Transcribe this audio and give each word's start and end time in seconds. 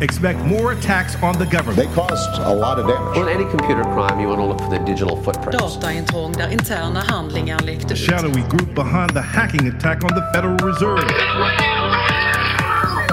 Expect 0.00 0.38
more 0.44 0.72
attacks 0.72 1.16
on 1.22 1.38
the 1.38 1.46
government. 1.46 1.76
They 1.76 1.94
caused 1.94 2.38
a 2.38 2.54
lot 2.54 2.78
of 2.78 2.86
damage. 2.86 3.18
On 3.18 3.28
any 3.28 3.44
computer 3.50 3.82
crime, 3.82 4.20
you 4.20 4.28
want 4.28 4.40
to 4.40 4.46
look 4.46 4.60
for 4.60 4.70
the 4.70 4.78
digital 4.78 5.16
footprints. 5.16 5.74
Dataintrång 5.74 6.32
där 6.32 6.48
interna 6.52 7.00
handlingar 7.00 7.60
läckte 7.60 7.94
ut. 7.94 7.98
shadowy 7.98 8.42
group 8.50 8.74
behind 8.74 9.10
the 9.10 9.20
hacking 9.20 9.68
attack 9.68 10.04
on 10.04 10.10
the 10.10 10.22
Federal 10.34 10.56
Reserve. 10.56 11.08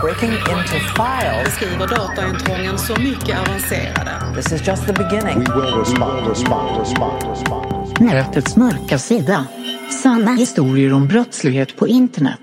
Breaking 0.02 0.32
into 0.32 0.80
files. 0.96 1.46
Beskriver 1.46 1.88
dataintrången 1.88 2.78
så 2.78 2.94
mycket 3.02 3.40
avancerade. 3.40 4.12
This 4.36 4.52
is 4.52 4.68
just 4.68 4.88
the 4.88 4.94
beginning. 4.94 5.40
We 5.40 5.62
will 5.62 5.80
respond, 5.80 6.28
respond, 6.28 6.80
respond, 6.80 7.24
respond. 7.30 8.00
Nätets 8.00 8.56
mörka 8.56 8.98
sida. 8.98 9.48
Sanna 10.04 10.32
historier 10.32 10.94
om 10.94 11.08
brottslighet 11.08 11.78
på 11.78 11.88
internet. 11.88 12.40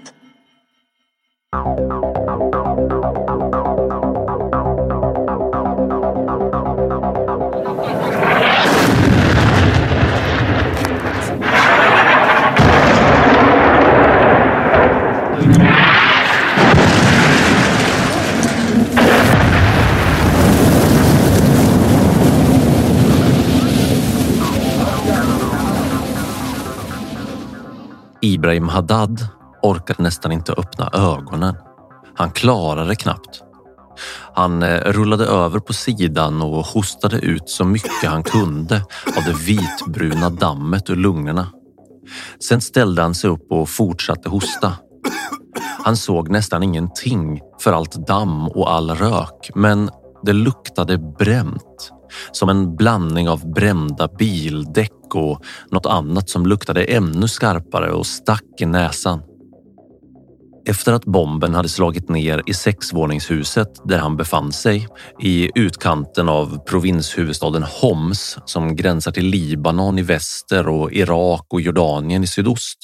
Ibrahim 28.23 28.69
Haddad 28.69 29.27
orkade 29.63 30.03
nästan 30.03 30.33
inte 30.33 30.53
öppna 30.53 30.91
ögonen. 30.93 31.55
Han 32.15 32.31
klarade 32.31 32.95
knappt. 32.95 33.43
Han 34.35 34.63
eh, 34.63 34.81
rullade 34.81 35.27
över 35.27 35.59
på 35.59 35.73
sidan 35.73 36.43
och 36.43 36.67
hostade 36.67 37.17
ut 37.17 37.49
så 37.49 37.65
mycket 37.65 38.11
han 38.11 38.23
kunde 38.23 38.77
av 39.17 39.25
det 39.27 39.35
vitbruna 39.47 40.31
dammet 40.31 40.91
ur 40.91 40.97
lungorna. 40.97 41.47
Sen 42.49 42.61
ställde 42.61 43.03
han 43.03 43.15
sig 43.15 43.31
upp 43.31 43.53
och 43.53 43.69
fortsatte 43.69 44.29
hosta. 44.29 44.73
Han 45.85 45.97
såg 45.97 46.29
nästan 46.29 46.63
ingenting 46.63 47.41
för 47.61 47.73
allt 47.73 48.07
damm 48.07 48.49
och 48.49 48.73
all 48.73 48.91
rök, 48.91 49.51
men 49.55 49.91
det 50.23 50.33
luktade 50.33 50.99
bränt. 50.99 51.93
Som 52.33 52.49
en 52.49 52.77
blandning 52.77 53.29
av 53.29 53.53
brända 53.53 54.09
bildäck 54.19 55.15
och 55.15 55.45
något 55.71 55.87
annat 55.87 56.31
som 56.31 56.47
luktade 56.47 56.85
ännu 56.85 57.29
skarpare 57.29 57.91
och 57.91 58.07
stack 58.07 58.61
i 58.61 58.67
näsan. 58.67 59.23
Efter 60.67 60.93
att 60.93 61.05
bomben 61.05 61.55
hade 61.55 61.69
slagit 61.69 62.09
ner 62.09 62.43
i 62.47 62.55
sexvåningshuset 62.55 63.69
där 63.85 63.99
han 63.99 64.17
befann 64.17 64.53
sig 64.53 64.89
i 65.21 65.51
utkanten 65.55 66.29
av 66.29 66.59
provinshuvudstaden 66.65 67.63
Homs 67.63 68.39
som 68.45 68.77
gränsar 68.77 69.13
till 69.13 69.27
Libanon 69.27 69.99
i 69.99 70.03
väster 70.03 70.69
och 70.69 70.93
Irak 70.93 71.47
och 71.49 71.61
Jordanien 71.61 72.25
i 72.25 72.27
sydost 72.27 72.79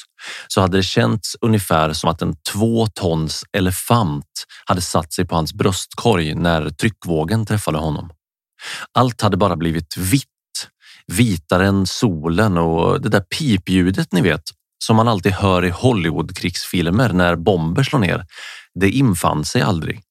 så 0.49 0.61
hade 0.61 0.77
det 0.77 0.83
känts 0.83 1.37
ungefär 1.41 1.93
som 1.93 2.11
att 2.11 2.23
en 2.23 2.35
två 2.53 2.87
tons 2.87 3.45
elefant 3.53 4.25
hade 4.65 4.81
satt 4.81 5.13
sig 5.13 5.27
på 5.27 5.35
hans 5.35 5.55
bröstkorg 5.55 6.35
när 6.35 6.71
tryckvågen 6.71 7.47
träffade 7.47 7.79
honom. 7.79 8.11
Allt 8.93 9.21
hade 9.21 9.37
bara 9.37 9.57
blivit 9.57 9.97
vitt, 9.97 10.25
vitare 11.07 11.67
än 11.67 11.87
solen 11.87 12.59
och 12.59 13.01
det 13.01 13.09
där 13.09 13.21
pipljudet 13.21 14.13
ni 14.13 14.21
vet 14.21 14.43
som 14.85 14.97
man 14.97 15.09
alltid 15.09 15.33
hör 15.33 15.65
i 15.65 15.71
Hollywood-krigsfilmer 15.71 17.13
när 17.13 17.37
bomber 17.37 17.83
slår 17.83 17.99
ner, 17.99 18.27
det 18.75 18.91
infann 18.91 19.45
sig 19.45 19.63
aldrig. 19.63 20.03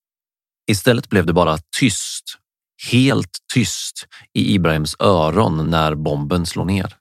Istället 0.72 1.10
blev 1.10 1.26
det 1.26 1.34
bara 1.34 1.58
tyst, 1.80 2.24
helt 2.92 3.38
tyst 3.54 4.08
i 4.34 4.54
Ibrahims 4.54 4.96
öron 5.00 5.70
när 5.70 5.96
bomben 5.96 6.46
slår 6.46 6.66
ner. 6.66 6.96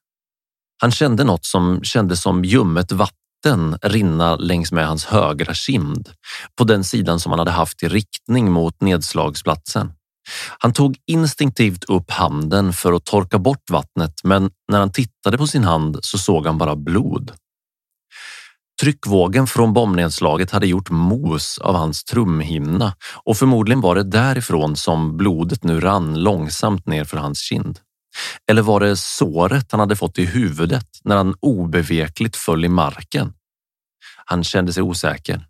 Han 0.82 0.90
kände 0.90 1.24
något 1.24 1.44
som 1.44 1.80
kändes 1.82 2.22
som 2.22 2.44
ljummet 2.44 2.92
vatten 2.92 3.78
rinna 3.82 4.36
längs 4.36 4.72
med 4.72 4.86
hans 4.86 5.04
högra 5.04 5.54
kind 5.54 6.08
på 6.58 6.64
den 6.64 6.84
sidan 6.84 7.20
som 7.20 7.32
han 7.32 7.38
hade 7.38 7.50
haft 7.50 7.82
i 7.82 7.88
riktning 7.88 8.52
mot 8.52 8.80
nedslagsplatsen. 8.80 9.92
Han 10.58 10.72
tog 10.72 10.96
instinktivt 11.06 11.84
upp 11.84 12.10
handen 12.10 12.72
för 12.72 12.92
att 12.92 13.04
torka 13.04 13.38
bort 13.38 13.70
vattnet, 13.70 14.14
men 14.24 14.50
när 14.72 14.78
han 14.78 14.92
tittade 14.92 15.38
på 15.38 15.46
sin 15.46 15.64
hand 15.64 15.98
så 16.02 16.18
såg 16.18 16.46
han 16.46 16.58
bara 16.58 16.76
blod. 16.76 17.32
Tryckvågen 18.80 19.46
från 19.46 19.72
bombnedslaget 19.72 20.50
hade 20.50 20.66
gjort 20.66 20.90
mos 20.90 21.58
av 21.58 21.74
hans 21.74 22.04
trumhinna 22.04 22.94
och 23.24 23.36
förmodligen 23.36 23.80
var 23.80 23.94
det 23.94 24.02
därifrån 24.02 24.76
som 24.76 25.16
blodet 25.16 25.64
nu 25.64 25.80
rann 25.80 26.22
långsamt 26.22 26.86
ner 26.86 27.04
för 27.04 27.16
hans 27.16 27.38
kind. 27.38 27.78
Eller 28.50 28.62
var 28.62 28.80
det 28.80 28.96
såret 28.96 29.72
han 29.72 29.80
hade 29.80 29.96
fått 29.96 30.18
i 30.18 30.24
huvudet 30.24 30.86
när 31.04 31.16
han 31.16 31.34
obevekligt 31.40 32.36
föll 32.36 32.64
i 32.64 32.68
marken? 32.68 33.32
Han 34.24 34.44
kände 34.44 34.72
sig 34.72 34.82
osäker. 34.82 35.46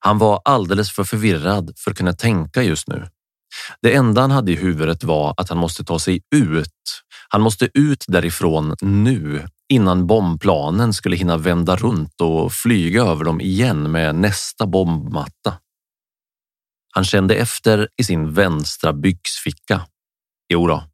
Han 0.00 0.18
var 0.18 0.40
alldeles 0.44 0.92
för 0.92 1.04
förvirrad 1.04 1.72
för 1.76 1.90
att 1.90 1.96
kunna 1.96 2.12
tänka 2.12 2.62
just 2.62 2.88
nu. 2.88 3.08
Det 3.82 3.94
enda 3.94 4.20
han 4.20 4.30
hade 4.30 4.52
i 4.52 4.56
huvudet 4.56 5.04
var 5.04 5.34
att 5.36 5.48
han 5.48 5.58
måste 5.58 5.84
ta 5.84 5.98
sig 5.98 6.20
ut. 6.34 7.02
Han 7.28 7.40
måste 7.40 7.68
ut 7.74 8.04
därifrån 8.08 8.74
nu 8.80 9.46
innan 9.68 10.06
bombplanen 10.06 10.92
skulle 10.92 11.16
hinna 11.16 11.36
vända 11.36 11.76
runt 11.76 12.20
och 12.20 12.52
flyga 12.52 13.02
över 13.02 13.24
dem 13.24 13.40
igen 13.40 13.90
med 13.90 14.14
nästa 14.14 14.66
bombmatta. 14.66 15.58
Han 16.92 17.04
kände 17.04 17.34
efter 17.34 17.88
i 17.96 18.04
sin 18.04 18.32
vänstra 18.32 18.92
byxficka. 18.92 19.86
Jo 20.52 20.66
då, 20.66 20.84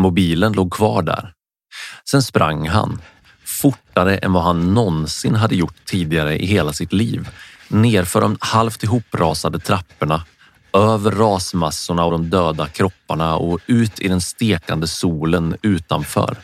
mobilen 0.00 0.52
låg 0.52 0.72
kvar 0.72 1.02
där. 1.02 1.32
Sen 2.10 2.22
sprang 2.22 2.68
han, 2.68 3.02
fortare 3.44 4.18
än 4.18 4.32
vad 4.32 4.42
han 4.42 4.74
någonsin 4.74 5.34
hade 5.34 5.56
gjort 5.56 5.84
tidigare 5.84 6.38
i 6.38 6.46
hela 6.46 6.72
sitt 6.72 6.92
liv, 6.92 7.28
nerför 7.68 8.20
de 8.20 8.36
halvt 8.40 8.82
ihoprasade 8.82 9.58
trapporna 9.58 10.24
över 10.72 11.10
rasmassorna 11.10 12.04
och 12.04 12.12
de 12.12 12.30
döda 12.30 12.66
kropparna 12.66 13.36
och 13.36 13.60
ut 13.66 14.00
i 14.00 14.08
den 14.08 14.20
stekande 14.20 14.86
solen 14.86 15.56
utanför. 15.62 16.36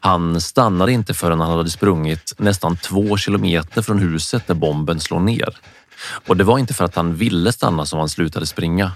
Han 0.00 0.40
stannade 0.40 0.92
inte 0.92 1.14
förrän 1.14 1.40
han 1.40 1.50
hade 1.50 1.70
sprungit 1.70 2.34
nästan 2.38 2.76
två 2.76 3.16
kilometer 3.16 3.82
från 3.82 3.98
huset 3.98 4.46
där 4.46 4.54
bomben 4.54 5.00
slår 5.00 5.20
ner. 5.20 5.56
Och 6.26 6.36
det 6.36 6.44
var 6.44 6.58
inte 6.58 6.74
för 6.74 6.84
att 6.84 6.96
han 6.96 7.14
ville 7.14 7.52
stanna 7.52 7.86
som 7.86 7.98
han 7.98 8.08
slutade 8.08 8.46
springa. 8.46 8.92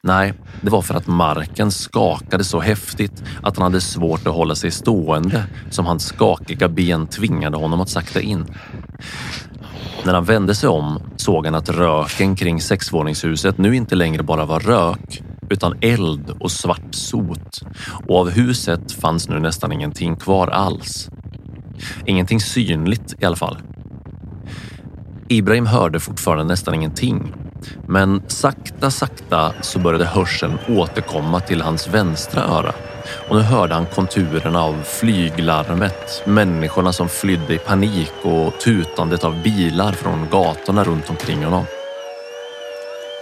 Nej, 0.00 0.34
det 0.60 0.70
var 0.70 0.82
för 0.82 0.94
att 0.94 1.06
marken 1.06 1.70
skakade 1.70 2.44
så 2.44 2.60
häftigt 2.60 3.22
att 3.42 3.56
han 3.56 3.62
hade 3.62 3.80
svårt 3.80 4.26
att 4.26 4.34
hålla 4.34 4.54
sig 4.54 4.70
stående 4.70 5.44
som 5.70 5.86
hans 5.86 6.06
skakiga 6.06 6.68
ben 6.68 7.06
tvingade 7.06 7.56
honom 7.56 7.80
att 7.80 7.90
sakta 7.90 8.20
in. 8.20 8.46
När 10.04 10.14
han 10.14 10.24
vände 10.24 10.54
sig 10.54 10.68
om 10.68 11.02
såg 11.16 11.44
han 11.44 11.54
att 11.54 11.68
röken 11.68 12.36
kring 12.36 12.60
sexvåningshuset 12.60 13.58
nu 13.58 13.76
inte 13.76 13.94
längre 13.94 14.22
bara 14.22 14.44
var 14.44 14.60
rök 14.60 15.22
utan 15.50 15.78
eld 15.80 16.30
och 16.40 16.50
svart 16.50 16.94
sot 16.94 17.60
och 18.06 18.20
av 18.20 18.30
huset 18.30 18.92
fanns 18.92 19.28
nu 19.28 19.40
nästan 19.40 19.72
ingenting 19.72 20.16
kvar 20.16 20.48
alls. 20.48 21.08
Ingenting 22.06 22.40
synligt 22.40 23.14
i 23.22 23.24
alla 23.24 23.36
fall. 23.36 23.58
Ibrahim 25.28 25.66
hörde 25.66 26.00
fortfarande 26.00 26.44
nästan 26.44 26.74
ingenting 26.74 27.34
men 27.86 28.22
sakta, 28.26 28.90
sakta 28.90 29.52
så 29.60 29.78
började 29.78 30.04
hörseln 30.04 30.58
återkomma 30.68 31.40
till 31.40 31.62
hans 31.62 31.88
vänstra 31.88 32.42
öra 32.42 32.74
och 33.28 33.36
nu 33.36 33.42
hörde 33.42 33.74
han 33.74 33.86
konturerna 33.86 34.62
av 34.62 34.82
flyglarmet, 34.84 36.22
människorna 36.24 36.92
som 36.92 37.08
flydde 37.08 37.54
i 37.54 37.58
panik 37.58 38.12
och 38.22 38.60
tutandet 38.60 39.24
av 39.24 39.42
bilar 39.42 39.92
från 39.92 40.28
gatorna 40.30 40.84
runt 40.84 41.10
omkring 41.10 41.44
honom. 41.44 41.64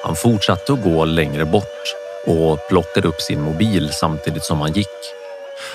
Han 0.05 0.17
fortsatte 0.17 0.73
att 0.73 0.83
gå 0.83 1.05
längre 1.05 1.45
bort 1.45 1.95
och 2.27 2.69
plockade 2.69 3.09
upp 3.09 3.21
sin 3.21 3.43
mobil 3.43 3.91
samtidigt 3.93 4.45
som 4.45 4.61
han 4.61 4.73
gick. 4.73 4.89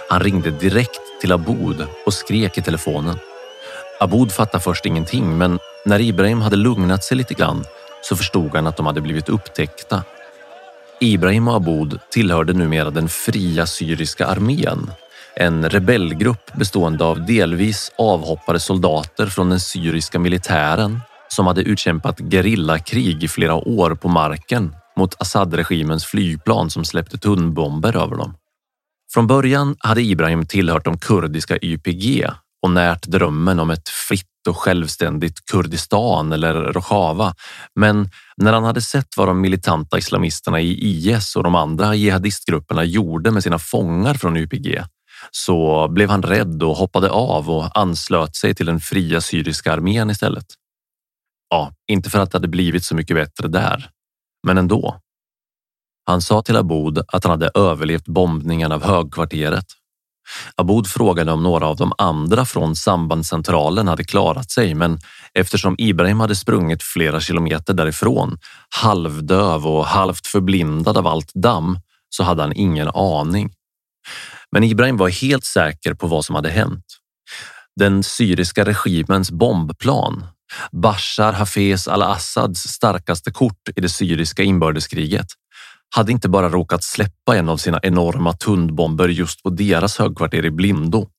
Han 0.09 0.19
ringde 0.19 0.51
direkt 0.51 1.01
till 1.21 1.31
Aboud 1.31 1.87
och 2.05 2.13
skrek 2.13 2.57
i 2.57 2.61
telefonen. 2.61 3.19
Aboud 3.99 4.31
fattade 4.31 4.63
först 4.63 4.85
ingenting, 4.85 5.37
men 5.37 5.59
när 5.85 6.01
Ibrahim 6.01 6.41
hade 6.41 6.55
lugnat 6.55 7.03
sig 7.03 7.17
lite 7.17 7.33
grann 7.33 7.65
så 8.01 8.15
förstod 8.15 8.55
han 8.55 8.67
att 8.67 8.77
de 8.77 8.85
hade 8.85 9.01
blivit 9.01 9.29
upptäckta. 9.29 10.03
Ibrahim 10.99 11.47
och 11.47 11.55
Aboud 11.55 11.99
tillhörde 12.11 12.53
numera 12.53 12.89
den 12.89 13.09
fria 13.09 13.65
syriska 13.65 14.25
armén, 14.25 14.91
en 15.35 15.69
rebellgrupp 15.69 16.53
bestående 16.55 17.03
av 17.03 17.25
delvis 17.25 17.91
avhoppade 17.97 18.59
soldater 18.59 19.25
från 19.25 19.49
den 19.49 19.59
syriska 19.59 20.19
militären 20.19 20.99
som 21.27 21.47
hade 21.47 21.61
utkämpat 21.61 22.19
gerillakrig 22.19 23.23
i 23.23 23.27
flera 23.27 23.55
år 23.55 23.95
på 23.95 24.07
marken 24.07 24.75
mot 24.97 25.21
Assad-regimens 25.21 26.05
flygplan 26.05 26.69
som 26.69 26.85
släppte 26.85 27.17
tunnbomber 27.17 28.03
över 28.03 28.15
dem. 28.15 28.35
Från 29.13 29.27
början 29.27 29.75
hade 29.79 30.01
Ibrahim 30.01 30.45
tillhört 30.45 30.85
de 30.85 30.97
kurdiska 30.97 31.57
YPG 31.61 32.27
och 32.63 32.71
närt 32.71 33.07
drömmen 33.07 33.59
om 33.59 33.69
ett 33.69 33.89
fritt 33.89 34.36
och 34.47 34.57
självständigt 34.57 35.45
Kurdistan 35.45 36.31
eller 36.31 36.53
Rojava. 36.53 37.35
Men 37.75 38.09
när 38.37 38.53
han 38.53 38.63
hade 38.63 38.81
sett 38.81 39.17
vad 39.17 39.27
de 39.27 39.41
militanta 39.41 39.97
islamisterna 39.97 40.61
i 40.61 40.87
IS 40.87 41.35
och 41.35 41.43
de 41.43 41.55
andra 41.55 41.95
jihadistgrupperna 41.95 42.83
gjorde 42.83 43.31
med 43.31 43.43
sina 43.43 43.59
fångar 43.59 44.13
från 44.13 44.37
YPG 44.37 44.83
så 45.31 45.87
blev 45.87 46.09
han 46.09 46.23
rädd 46.23 46.63
och 46.63 46.77
hoppade 46.77 47.09
av 47.09 47.49
och 47.49 47.77
anslöt 47.79 48.35
sig 48.35 48.55
till 48.55 48.65
den 48.65 48.79
fria 48.79 49.21
syriska 49.21 49.73
armén 49.73 50.09
istället. 50.09 50.45
Ja, 51.49 51.71
inte 51.87 52.09
för 52.09 52.19
att 52.19 52.31
det 52.31 52.35
hade 52.35 52.47
blivit 52.47 52.85
så 52.85 52.95
mycket 52.95 53.15
bättre 53.15 53.47
där, 53.47 53.89
men 54.47 54.57
ändå. 54.57 55.01
Han 56.05 56.21
sa 56.21 56.41
till 56.41 56.55
Aboud 56.55 56.99
att 57.07 57.23
han 57.23 57.31
hade 57.31 57.51
överlevt 57.55 58.05
bombningen 58.05 58.71
av 58.71 58.83
högkvarteret 58.83 59.65
Aboud 60.55 60.87
frågade 60.87 61.31
om 61.31 61.43
några 61.43 61.67
av 61.67 61.75
de 61.75 61.93
andra 61.97 62.45
från 62.45 62.75
sambandscentralen 62.75 63.87
hade 63.87 64.03
klarat 64.03 64.51
sig, 64.51 64.73
men 64.73 64.99
eftersom 65.33 65.75
Ibrahim 65.77 66.19
hade 66.19 66.35
sprungit 66.35 66.83
flera 66.83 67.19
kilometer 67.19 67.73
därifrån, 67.73 68.37
halvdöv 68.81 69.67
och 69.67 69.85
halvt 69.85 70.27
förblindad 70.27 70.97
av 70.97 71.07
allt 71.07 71.33
damm, 71.33 71.79
så 72.09 72.23
hade 72.23 72.41
han 72.41 72.53
ingen 72.55 72.87
aning. 72.87 73.53
Men 74.51 74.63
Ibrahim 74.63 74.97
var 74.97 75.09
helt 75.09 75.43
säker 75.43 75.93
på 75.93 76.07
vad 76.07 76.25
som 76.25 76.35
hade 76.35 76.49
hänt. 76.49 76.85
Den 77.75 78.03
syriska 78.03 78.65
regimens 78.65 79.31
bombplan, 79.31 80.27
Bashar 80.71 81.33
Hafez 81.33 81.87
al-Assads 81.87 82.67
starkaste 82.67 83.31
kort 83.31 83.69
i 83.75 83.81
det 83.81 83.89
syriska 83.89 84.43
inbördeskriget, 84.43 85.27
hade 85.95 86.11
inte 86.11 86.29
bara 86.29 86.49
råkat 86.49 86.83
släppa 86.83 87.37
en 87.37 87.49
av 87.49 87.57
sina 87.57 87.79
enorma 87.83 88.33
tunnbomber 88.33 89.07
just 89.07 89.43
på 89.43 89.49
deras 89.49 89.97
högkvarter 89.97 90.45
i 90.45 90.51
blindo. 90.51 91.09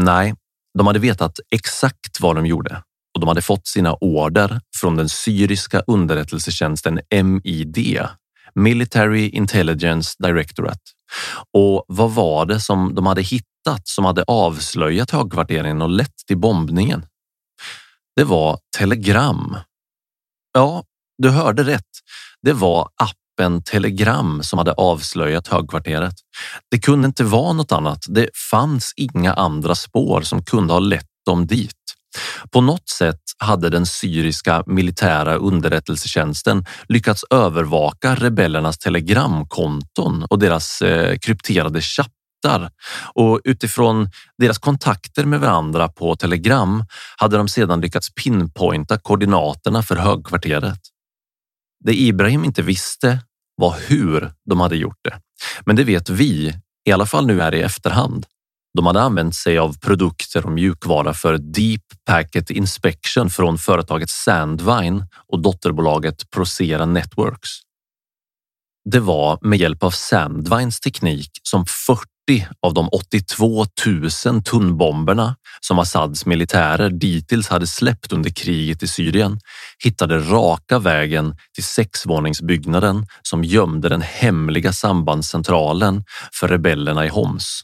Nej, 0.00 0.34
de 0.78 0.86
hade 0.86 0.98
vetat 0.98 1.40
exakt 1.50 2.20
vad 2.20 2.36
de 2.36 2.46
gjorde 2.46 2.82
och 3.14 3.20
de 3.20 3.28
hade 3.28 3.42
fått 3.42 3.66
sina 3.66 3.94
order 3.94 4.60
från 4.80 4.96
den 4.96 5.08
syriska 5.08 5.82
underrättelsetjänsten 5.86 7.00
MID, 7.24 7.98
Military 8.54 9.28
Intelligence 9.28 10.14
Directorate. 10.18 10.80
Och 11.52 11.84
vad 11.88 12.10
var 12.10 12.46
det 12.46 12.60
som 12.60 12.94
de 12.94 13.06
hade 13.06 13.22
hittat 13.22 13.88
som 13.88 14.04
hade 14.04 14.22
avslöjat 14.22 15.10
högkvarteren 15.10 15.82
och 15.82 15.90
lett 15.90 16.16
till 16.26 16.38
bombningen? 16.38 17.06
Det 18.16 18.24
var 18.24 18.58
telegram. 18.78 19.56
Ja, 20.52 20.84
du 21.18 21.30
hörde 21.30 21.64
rätt. 21.64 21.90
Det 22.42 22.52
var 22.52 22.82
app 22.82 23.16
appen 23.36 23.62
Telegram 23.62 24.42
som 24.42 24.58
hade 24.58 24.72
avslöjat 24.72 25.48
högkvarteret. 25.48 26.14
Det 26.70 26.78
kunde 26.78 27.06
inte 27.06 27.24
vara 27.24 27.52
något 27.52 27.72
annat. 27.72 28.04
Det 28.08 28.28
fanns 28.50 28.92
inga 28.96 29.32
andra 29.32 29.74
spår 29.74 30.20
som 30.20 30.44
kunde 30.44 30.72
ha 30.72 30.80
lett 30.80 31.06
dem 31.26 31.46
dit. 31.46 31.72
På 32.50 32.60
något 32.60 32.88
sätt 32.88 33.20
hade 33.38 33.70
den 33.70 33.86
syriska 33.86 34.62
militära 34.66 35.36
underrättelsetjänsten 35.36 36.64
lyckats 36.88 37.24
övervaka 37.30 38.14
rebellernas 38.14 38.78
telegramkonton 38.78 40.26
och 40.30 40.38
deras 40.38 40.82
eh, 40.82 41.18
krypterade 41.18 41.80
chattar 41.80 42.70
och 43.14 43.40
utifrån 43.44 44.10
deras 44.38 44.58
kontakter 44.58 45.24
med 45.24 45.40
varandra 45.40 45.88
på 45.88 46.16
Telegram 46.16 46.84
hade 47.16 47.36
de 47.36 47.48
sedan 47.48 47.80
lyckats 47.80 48.14
pinpointa 48.14 48.98
koordinaterna 48.98 49.82
för 49.82 49.96
högkvarteret. 49.96 50.80
Det 51.86 51.94
Ibrahim 51.94 52.44
inte 52.44 52.62
visste 52.62 53.20
var 53.56 53.76
hur 53.88 54.32
de 54.50 54.60
hade 54.60 54.76
gjort 54.76 54.98
det. 55.04 55.20
Men 55.66 55.76
det 55.76 55.84
vet 55.84 56.10
vi, 56.10 56.54
i 56.88 56.92
alla 56.92 57.06
fall 57.06 57.26
nu 57.26 57.40
här 57.40 57.54
i 57.54 57.60
efterhand. 57.60 58.26
De 58.76 58.86
hade 58.86 59.02
använt 59.02 59.34
sig 59.34 59.58
av 59.58 59.78
produkter 59.78 60.46
och 60.46 60.52
mjukvara 60.52 61.14
för 61.14 61.38
Deep 61.38 61.82
Packet 62.06 62.50
Inspection 62.50 63.30
från 63.30 63.58
företaget 63.58 64.10
Sandvine 64.10 65.06
och 65.32 65.42
dotterbolaget 65.42 66.30
Procera 66.30 66.86
Networks. 66.86 67.50
Det 68.90 69.00
var 69.00 69.38
med 69.42 69.58
hjälp 69.58 69.82
av 69.82 69.90
Sandvines 69.90 70.80
teknik 70.80 71.30
som 71.42 71.66
40 71.66 72.15
av 72.62 72.74
de 72.74 72.88
82 72.88 73.66
000 74.26 74.42
tunnbomberna 74.42 75.36
som 75.60 75.78
Assads 75.78 76.26
militärer 76.26 76.90
dittills 76.90 77.48
hade 77.48 77.66
släppt 77.66 78.12
under 78.12 78.30
kriget 78.30 78.82
i 78.82 78.86
Syrien 78.86 79.40
hittade 79.84 80.18
raka 80.18 80.78
vägen 80.78 81.36
till 81.54 81.64
sexvåningsbyggnaden 81.64 83.06
som 83.22 83.44
gömde 83.44 83.88
den 83.88 84.02
hemliga 84.02 84.72
sambandscentralen 84.72 86.04
för 86.32 86.48
rebellerna 86.48 87.06
i 87.06 87.08
Homs. 87.08 87.62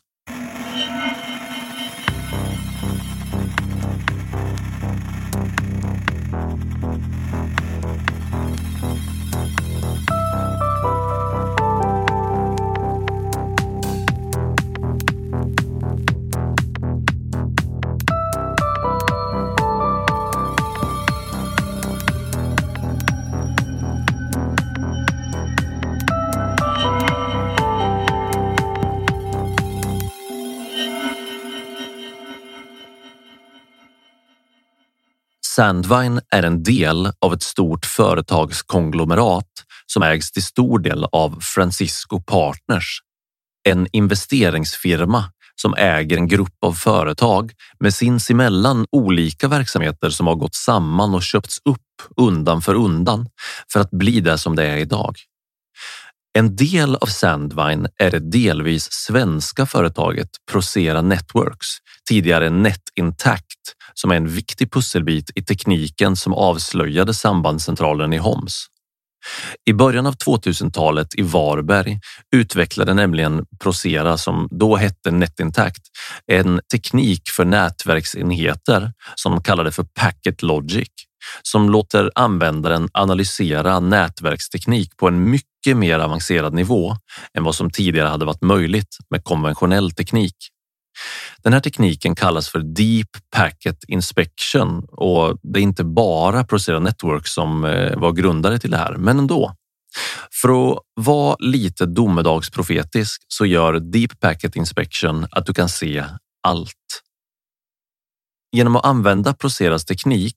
Sandvine 35.57 36.21
är 36.31 36.43
en 36.43 36.63
del 36.63 37.13
av 37.21 37.33
ett 37.35 37.43
stort 37.43 37.87
företagskonglomerat 37.87 39.49
som 39.87 40.03
ägs 40.03 40.33
till 40.33 40.43
stor 40.43 40.79
del 40.79 41.05
av 41.13 41.39
Francisco 41.41 42.23
Partners, 42.23 43.01
en 43.69 43.87
investeringsfirma 43.93 45.25
som 45.63 45.75
äger 45.75 46.17
en 46.17 46.29
grupp 46.29 46.65
av 46.65 46.73
företag 46.73 47.53
med 47.81 47.95
sinsemellan 47.95 48.87
olika 48.93 49.49
verksamheter 49.49 50.11
som 50.11 50.27
har 50.27 50.35
gått 50.35 50.55
samman 50.55 51.15
och 51.15 51.23
köpts 51.23 51.59
upp 51.65 52.17
undan 52.17 52.63
för 52.63 52.75
undan 52.75 53.29
för 53.73 53.81
att 53.81 53.91
bli 53.91 54.21
det 54.21 54.39
som 54.39 54.57
det 54.57 54.67
är 54.67 54.77
idag. 54.77 55.17
En 56.39 56.57
del 56.57 56.97
av 56.97 57.07
Sandvine 57.07 57.89
är 57.99 58.11
det 58.11 58.31
delvis 58.31 58.93
svenska 58.93 59.67
företaget 59.67 60.29
Procera 60.51 61.03
Networks 61.03 61.69
tidigare 62.09 62.51
NetIntact, 62.51 63.52
som 63.95 64.11
är 64.11 64.15
en 64.15 64.29
viktig 64.29 64.73
pusselbit 64.73 65.31
i 65.35 65.43
tekniken 65.43 66.17
som 66.17 66.35
avslöjade 66.35 67.15
sambandscentralen 67.15 68.13
i 68.13 68.19
Homs. 68.19 68.67
I 69.65 69.73
början 69.73 70.07
av 70.07 70.17
2000-talet 70.17 71.15
i 71.15 71.23
Varberg 71.23 72.01
utvecklade 72.37 72.95
nämligen 72.95 73.47
Procera, 73.61 74.19
som 74.19 74.49
då 74.51 74.77
hette 74.77 75.11
NetIntact, 75.11 75.83
en 76.27 76.61
teknik 76.73 77.29
för 77.29 77.45
nätverksenheter 77.45 78.93
som 79.15 79.33
de 79.33 79.43
kallade 79.43 79.73
för 79.73 79.87
Packet 79.95 80.43
Logic 80.43 80.89
som 81.43 81.71
låter 81.71 82.11
användaren 82.15 82.89
analysera 82.93 83.81
nätverksteknik 83.81 84.97
på 84.97 85.09
en 85.09 85.31
mycket 85.31 85.77
mer 85.77 85.99
avancerad 85.99 86.55
nivå 86.55 86.97
än 87.39 87.45
vad 87.45 87.55
som 87.55 87.71
tidigare 87.71 88.09
hade 88.09 88.25
varit 88.25 88.43
möjligt 88.43 88.97
med 89.11 89.25
konventionell 89.25 89.91
teknik. 89.91 90.37
Den 91.43 91.53
här 91.53 91.61
tekniken 91.61 92.15
kallas 92.15 92.49
för 92.49 92.59
Deep 92.59 93.09
Packet 93.31 93.85
Inspection 93.89 94.85
och 94.85 95.39
det 95.43 95.61
är 95.61 95.63
inte 95.63 95.85
bara 95.85 96.45
Procera 96.45 96.79
Network 96.79 97.27
som 97.27 97.65
eh, 97.65 97.99
var 97.99 98.13
grundare 98.13 98.59
till 98.59 98.71
det 98.71 98.77
här, 98.77 98.97
men 98.97 99.19
ändå. 99.19 99.57
För 100.43 100.49
att 100.73 100.79
vara 100.95 101.37
lite 101.39 101.87
domedagsprofetisk 101.87 103.23
så 103.29 103.47
gör 103.47 103.81
Deep 103.81 104.21
Packet 104.21 104.57
Inspection 104.57 105.27
att 105.31 105.47
du 105.47 105.55
kan 105.55 105.69
se 105.69 106.05
allt. 106.43 107.03
Genom 108.53 108.77
att 108.77 108.85
använda 108.85 109.35
Proceras 109.35 109.85
teknik 109.85 110.37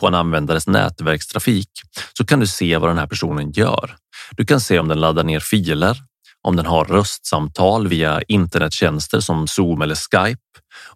på 0.00 0.06
en 0.06 0.14
användares 0.14 0.66
nätverkstrafik 0.66 1.70
så 2.16 2.26
kan 2.26 2.40
du 2.40 2.46
se 2.46 2.78
vad 2.78 2.90
den 2.90 2.98
här 2.98 3.06
personen 3.06 3.52
gör. 3.52 3.96
Du 4.30 4.44
kan 4.44 4.60
se 4.60 4.78
om 4.78 4.88
den 4.88 5.00
laddar 5.00 5.24
ner 5.24 5.40
filer, 5.40 5.98
om 6.44 6.56
den 6.56 6.66
har 6.66 6.84
röstsamtal 6.84 7.88
via 7.88 8.22
internettjänster 8.22 9.20
som 9.20 9.48
Zoom 9.48 9.82
eller 9.82 9.94
Skype 9.94 10.40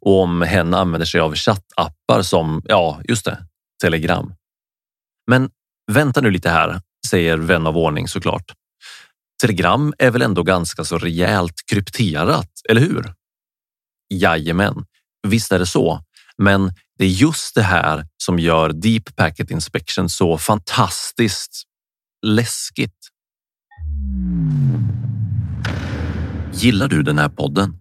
och 0.00 0.22
om 0.22 0.42
hen 0.42 0.74
använder 0.74 1.06
sig 1.06 1.20
av 1.20 1.34
chattappar 1.34 2.22
som, 2.22 2.62
ja, 2.64 3.00
just 3.04 3.24
det, 3.24 3.38
Telegram. 3.80 4.34
Men 5.26 5.50
vänta 5.92 6.20
nu 6.20 6.30
lite 6.30 6.50
här, 6.50 6.80
säger 7.06 7.36
vän 7.36 7.66
av 7.66 7.78
ordning 7.78 8.08
såklart. 8.08 8.52
Telegram 9.40 9.94
är 9.98 10.10
väl 10.10 10.22
ändå 10.22 10.42
ganska 10.42 10.84
så 10.84 10.98
rejält 10.98 11.54
krypterat, 11.70 12.50
eller 12.68 12.80
hur? 12.80 13.14
Jajamän, 14.14 14.84
visst 15.28 15.52
är 15.52 15.58
det 15.58 15.66
så. 15.66 16.02
Men 16.38 16.72
det 16.98 17.04
är 17.04 17.08
just 17.08 17.54
det 17.54 17.62
här 17.62 18.06
som 18.16 18.38
gör 18.38 18.72
Deep 18.72 19.16
Packet 19.16 19.50
Inspection 19.50 20.08
så 20.08 20.38
fantastiskt 20.38 21.62
läskigt. 22.26 23.08
Gillar 26.52 26.88
du 26.88 27.02
den 27.02 27.18
här 27.18 27.28
podden? 27.28 27.76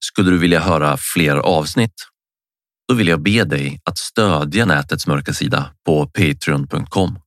Skulle 0.00 0.30
du 0.30 0.38
vilja 0.38 0.60
höra 0.60 0.96
fler 0.96 1.36
avsnitt? 1.36 1.94
Då 2.88 2.94
vill 2.94 3.08
jag 3.08 3.22
be 3.22 3.44
dig 3.44 3.80
att 3.84 3.98
stödja 3.98 4.66
nätets 4.66 5.06
mörka 5.06 5.32
sida 5.32 5.70
på 5.86 6.06
patreon.com. 6.06 7.18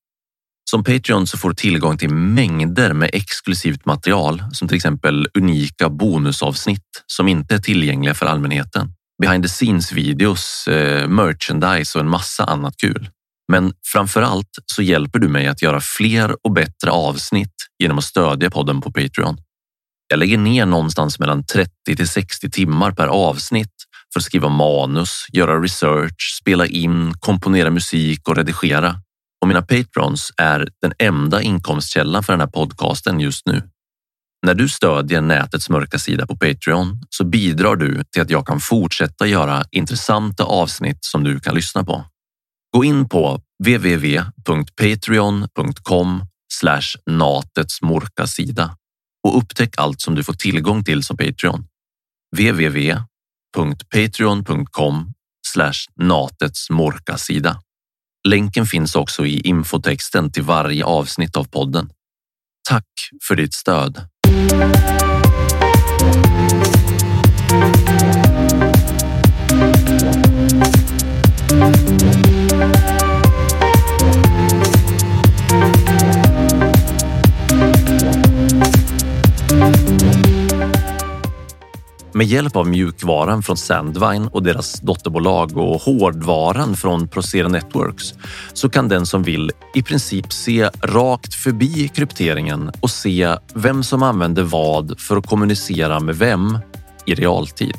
Som 0.69 0.83
Patreon 0.83 1.27
så 1.27 1.37
får 1.37 1.49
du 1.49 1.55
tillgång 1.55 1.97
till 1.97 2.09
mängder 2.09 2.93
med 2.93 3.09
exklusivt 3.13 3.85
material 3.85 4.43
som 4.51 4.67
till 4.67 4.77
exempel 4.77 5.27
unika 5.33 5.89
bonusavsnitt 5.89 7.03
som 7.07 7.27
inte 7.27 7.55
är 7.55 7.59
tillgängliga 7.59 8.13
för 8.13 8.25
allmänheten 8.25 8.93
behind 9.23 9.43
the 9.43 9.49
scenes 9.49 9.91
videos, 9.91 10.67
eh, 10.67 11.07
merchandise 11.07 11.97
och 11.97 12.03
en 12.03 12.09
massa 12.09 12.43
annat 12.43 12.77
kul. 12.77 13.09
Men 13.47 13.73
framför 13.85 14.21
allt 14.21 14.49
så 14.65 14.81
hjälper 14.81 15.19
du 15.19 15.27
mig 15.27 15.47
att 15.47 15.61
göra 15.61 15.81
fler 15.81 16.35
och 16.45 16.53
bättre 16.53 16.91
avsnitt 16.91 17.55
genom 17.79 17.97
att 17.97 18.03
stödja 18.03 18.49
podden 18.49 18.81
på 18.81 18.91
Patreon. 18.91 19.37
Jag 20.13 20.19
lägger 20.19 20.37
ner 20.37 20.65
någonstans 20.65 21.19
mellan 21.19 21.45
30 21.45 21.71
till 21.85 22.07
60 22.07 22.49
timmar 22.49 22.91
per 22.91 23.07
avsnitt 23.07 23.73
för 24.13 24.19
att 24.19 24.23
skriva 24.23 24.49
manus, 24.49 25.25
göra 25.33 25.61
research, 25.61 26.37
spela 26.41 26.67
in, 26.67 27.13
komponera 27.19 27.69
musik 27.69 28.27
och 28.27 28.35
redigera. 28.35 28.95
Och 29.41 29.47
mina 29.47 29.61
patrons 29.61 30.31
är 30.37 30.67
den 30.81 30.93
enda 30.99 31.41
inkomstkällan 31.41 32.23
för 32.23 32.33
den 32.33 32.39
här 32.39 32.47
podcasten 32.47 33.19
just 33.19 33.45
nu. 33.45 33.61
När 34.45 34.53
du 34.53 34.69
stödjer 34.69 35.21
nätets 35.21 35.69
mörka 35.69 35.99
sida 35.99 36.27
på 36.27 36.37
Patreon 36.37 37.01
så 37.09 37.25
bidrar 37.25 37.75
du 37.75 38.03
till 38.03 38.21
att 38.21 38.29
jag 38.29 38.47
kan 38.47 38.59
fortsätta 38.59 39.27
göra 39.27 39.63
intressanta 39.71 40.43
avsnitt 40.43 40.99
som 41.01 41.23
du 41.23 41.39
kan 41.39 41.55
lyssna 41.55 41.83
på. 41.83 42.05
Gå 42.73 42.83
in 42.83 43.09
på 43.09 43.41
www.patreon.com 43.63 46.25
natets 47.05 47.81
mörka 47.81 48.27
sida 48.27 48.77
och 49.23 49.37
upptäck 49.37 49.73
allt 49.77 50.01
som 50.01 50.15
du 50.15 50.23
får 50.23 50.33
tillgång 50.33 50.83
till 50.83 51.03
som 51.03 51.17
Patreon. 51.17 51.67
www.patreon.com 52.35 55.13
natets 55.95 56.69
sida. 57.17 57.61
Länken 58.27 58.65
finns 58.65 58.95
också 58.95 59.25
i 59.25 59.39
infotexten 59.39 60.31
till 60.31 60.43
varje 60.43 60.85
avsnitt 60.85 61.37
av 61.37 61.43
podden. 61.43 61.89
Tack 62.69 62.87
för 63.27 63.35
ditt 63.35 63.53
stöd. 63.53 64.07
Med 82.15 82.27
hjälp 82.27 82.55
av 82.55 82.67
mjukvaran 82.67 83.43
från 83.43 83.57
Sandvine 83.57 84.29
och 84.31 84.43
deras 84.43 84.79
dotterbolag 84.79 85.57
och 85.57 85.81
hårdvaran 85.81 86.75
från 86.75 87.07
Procera 87.07 87.47
Networks 87.47 88.13
så 88.53 88.69
kan 88.69 88.87
den 88.87 89.05
som 89.05 89.23
vill 89.23 89.51
i 89.73 89.83
princip 89.83 90.33
se 90.33 90.69
rakt 90.81 91.33
förbi 91.33 91.87
krypteringen 91.87 92.71
och 92.79 92.89
se 92.89 93.35
vem 93.53 93.83
som 93.83 94.03
använder 94.03 94.43
vad 94.43 94.99
för 94.99 95.17
att 95.17 95.27
kommunicera 95.27 95.99
med 95.99 96.15
vem 96.15 96.57
i 97.05 97.15
realtid. 97.15 97.75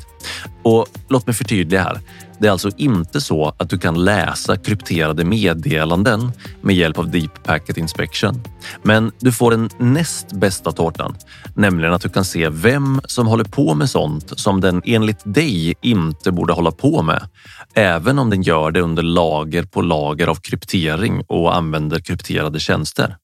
Och 0.62 0.86
låt 1.08 1.26
mig 1.26 1.34
förtydliga 1.34 1.82
här. 1.82 2.00
Det 2.38 2.46
är 2.46 2.52
alltså 2.52 2.70
inte 2.76 3.20
så 3.20 3.54
att 3.56 3.70
du 3.70 3.78
kan 3.78 4.04
läsa 4.04 4.56
krypterade 4.56 5.24
meddelanden 5.24 6.32
med 6.62 6.76
hjälp 6.76 6.98
av 6.98 7.10
Deep 7.10 7.44
Packet 7.44 7.76
Inspection. 7.76 8.42
Men 8.82 9.12
du 9.20 9.32
får 9.32 9.50
den 9.50 9.70
näst 9.78 10.32
bästa 10.32 10.72
tårtan, 10.72 11.16
nämligen 11.54 11.92
att 11.94 12.02
du 12.02 12.08
kan 12.08 12.24
se 12.24 12.48
vem 12.48 13.00
som 13.04 13.26
håller 13.26 13.44
på 13.44 13.74
med 13.74 13.90
sånt 13.90 14.38
som 14.38 14.60
den 14.60 14.82
enligt 14.84 15.20
dig 15.24 15.74
inte 15.82 16.32
borde 16.32 16.52
hålla 16.52 16.70
på 16.70 17.02
med, 17.02 17.28
även 17.74 18.18
om 18.18 18.30
den 18.30 18.42
gör 18.42 18.70
det 18.70 18.80
under 18.80 19.02
lager 19.02 19.62
på 19.62 19.82
lager 19.82 20.26
av 20.26 20.34
kryptering 20.34 21.24
och 21.26 21.56
använder 21.56 22.00
krypterade 22.00 22.60
tjänster. 22.60 23.16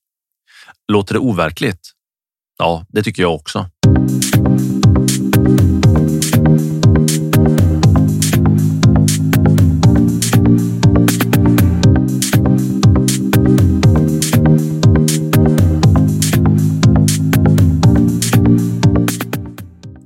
Låter 0.92 1.14
det 1.14 1.20
overkligt? 1.20 1.80
Ja, 2.58 2.86
det 2.88 3.02
tycker 3.02 3.22
jag 3.22 3.34
också. 3.34 3.66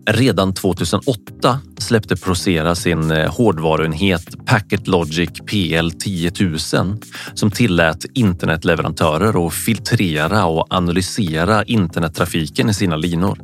Redan 0.07 0.55
2008 0.55 1.61
släppte 1.79 2.17
Procera 2.17 2.75
sin 2.75 3.11
eh, 3.11 3.35
hårdvaruenhet 3.35 4.47
Packet 4.47 4.87
Logic 4.87 5.31
PL 5.47 5.91
10000 5.91 6.99
som 7.35 7.51
tillät 7.51 8.05
internetleverantörer 8.15 9.47
att 9.47 9.55
filtrera 9.55 10.45
och 10.45 10.67
analysera 10.71 11.65
internettrafiken 11.65 12.71
i 12.71 12.75
sina 12.75 12.97
linor. 12.97 13.39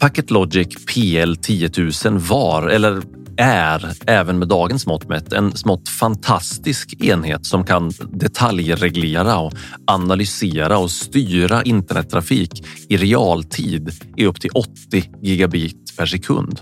Packet 0.00 0.30
Logic 0.30 0.68
PL 0.86 1.36
10000 1.36 2.18
var, 2.18 2.68
eller 2.68 3.02
är 3.38 3.92
även 4.06 4.38
med 4.38 4.48
dagens 4.48 4.86
mått 4.86 5.08
mätt 5.08 5.32
en 5.32 5.56
smått 5.56 5.88
fantastisk 5.88 6.94
enhet 7.02 7.46
som 7.46 7.64
kan 7.64 7.92
detaljreglera 8.12 9.38
och 9.38 9.52
analysera 9.86 10.78
och 10.78 10.90
styra 10.90 11.62
internettrafik 11.62 12.66
i 12.88 12.96
realtid 12.96 13.90
i 14.16 14.26
upp 14.26 14.40
till 14.40 14.50
80 14.50 15.10
gigabit 15.22 15.96
per 15.96 16.06
sekund. 16.06 16.60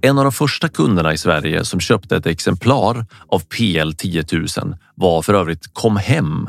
En 0.00 0.18
av 0.18 0.24
de 0.24 0.32
första 0.32 0.68
kunderna 0.68 1.12
i 1.12 1.18
Sverige 1.18 1.64
som 1.64 1.80
köpte 1.80 2.16
ett 2.16 2.26
exemplar 2.26 3.06
av 3.28 3.38
PL 3.40 3.92
10 3.92 4.24
000 4.32 4.46
var 4.94 5.22
för 5.22 5.34
övrigt 5.34 5.74
Comhem 5.74 6.48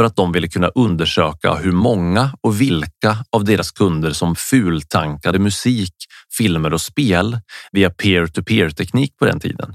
för 0.00 0.04
att 0.04 0.16
de 0.16 0.32
ville 0.32 0.48
kunna 0.48 0.68
undersöka 0.68 1.54
hur 1.54 1.72
många 1.72 2.30
och 2.40 2.60
vilka 2.60 3.16
av 3.36 3.44
deras 3.44 3.70
kunder 3.70 4.10
som 4.10 4.36
fultankade 4.36 5.38
musik, 5.38 5.94
filmer 6.38 6.72
och 6.72 6.80
spel 6.80 7.38
via 7.72 7.90
peer-to-peer 7.90 8.70
teknik 8.70 9.16
på 9.18 9.24
den 9.24 9.40
tiden. 9.40 9.74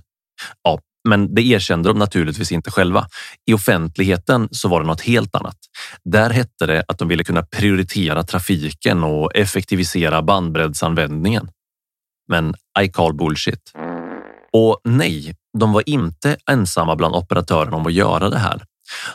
Ja, 0.63 0.79
men 1.09 1.35
det 1.35 1.41
erkände 1.41 1.89
de 1.89 1.99
naturligtvis 1.99 2.51
inte 2.51 2.71
själva. 2.71 3.07
I 3.45 3.53
offentligheten 3.53 4.49
så 4.51 4.67
var 4.67 4.81
det 4.81 4.87
något 4.87 5.01
helt 5.01 5.35
annat. 5.35 5.57
Där 6.05 6.29
hette 6.29 6.65
det 6.65 6.83
att 6.87 6.97
de 6.97 7.07
ville 7.07 7.23
kunna 7.23 7.41
prioritera 7.41 8.23
trafiken 8.23 9.03
och 9.03 9.35
effektivisera 9.35 10.21
bandbreddsanvändningen. 10.21 11.49
Men 12.27 12.53
I 12.81 12.89
call 12.89 13.13
bullshit. 13.13 13.71
Och 14.53 14.81
nej, 14.83 15.35
de 15.59 15.73
var 15.73 15.89
inte 15.89 16.37
ensamma 16.51 16.95
bland 16.95 17.15
operatörerna 17.15 17.77
om 17.77 17.85
att 17.85 17.93
göra 17.93 18.29
det 18.29 18.39
här. 18.39 18.61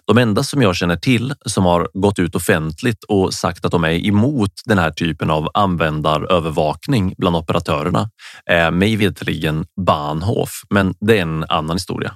De 0.07 0.19
enda 0.19 0.43
som 0.43 0.63
jag 0.63 0.77
känner 0.77 0.97
till 0.97 1.35
som 1.47 1.65
har 1.65 1.89
gått 1.93 2.19
ut 2.19 2.35
offentligt 2.35 3.05
och 3.05 3.35
sagt 3.35 3.65
att 3.65 3.73
de 3.73 3.85
är 3.85 4.07
emot 4.07 4.53
den 4.65 4.79
här 4.79 4.91
typen 4.91 5.31
av 5.31 5.49
användarövervakning 5.55 7.15
bland 7.19 7.37
operatörerna 7.37 8.11
är 8.47 8.71
mig 8.71 8.97
veterligen 8.97 9.67
Bahnhof, 9.87 10.63
men 10.71 10.95
det 11.01 11.19
är 11.19 11.23
en 11.23 11.45
annan 11.49 11.77
historia. 11.77 12.15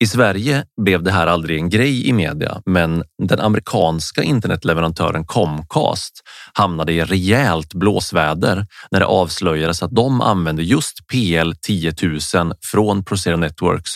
I 0.00 0.06
Sverige 0.06 0.64
blev 0.82 1.02
det 1.02 1.10
här 1.10 1.26
aldrig 1.26 1.58
en 1.58 1.68
grej 1.68 2.08
i 2.08 2.12
media, 2.12 2.62
men 2.66 3.04
den 3.22 3.40
amerikanska 3.40 4.22
internetleverantören 4.22 5.26
Comcast 5.26 6.22
hamnade 6.52 6.92
i 6.92 7.04
rejält 7.04 7.74
blåsväder 7.74 8.66
när 8.90 9.00
det 9.00 9.06
avslöjades 9.06 9.82
att 9.82 9.94
de 9.94 10.20
använde 10.20 10.62
just 10.62 11.06
PL 11.06 11.52
10 11.62 11.92
000 12.34 12.52
från 12.62 13.04
Procera 13.04 13.36
Networks 13.36 13.90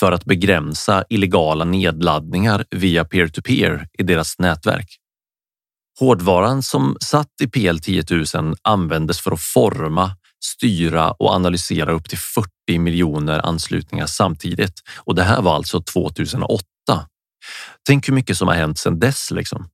för 0.00 0.12
att 0.12 0.24
begränsa 0.24 1.04
illegala 1.08 1.64
nedladdningar 1.64 2.64
via 2.70 3.04
peer-to-peer 3.04 3.70
-peer 3.70 3.86
i 3.98 4.02
deras 4.02 4.38
nätverk. 4.38 4.98
Hårdvaran 6.00 6.62
som 6.62 6.96
satt 7.00 7.40
i 7.42 7.46
PL 7.46 7.78
10 7.78 8.04
000 8.34 8.54
användes 8.62 9.20
för 9.20 9.32
att 9.32 9.40
forma, 9.40 10.10
styra 10.44 11.10
och 11.10 11.30
analysera 11.30 11.92
upp 11.92 12.08
till 12.08 12.18
40 12.18 12.57
miljoner 12.76 13.46
anslutningar 13.46 14.06
samtidigt. 14.06 14.82
Och 14.96 15.14
det 15.14 15.22
här 15.22 15.42
var 15.42 15.54
alltså 15.54 15.80
2008. 15.80 16.62
Tänk 17.86 18.08
hur 18.08 18.14
mycket 18.14 18.36
som 18.36 18.48
har 18.48 18.54
hänt 18.54 18.78
sedan 18.78 18.98
dess 18.98 19.30
liksom. 19.30 19.68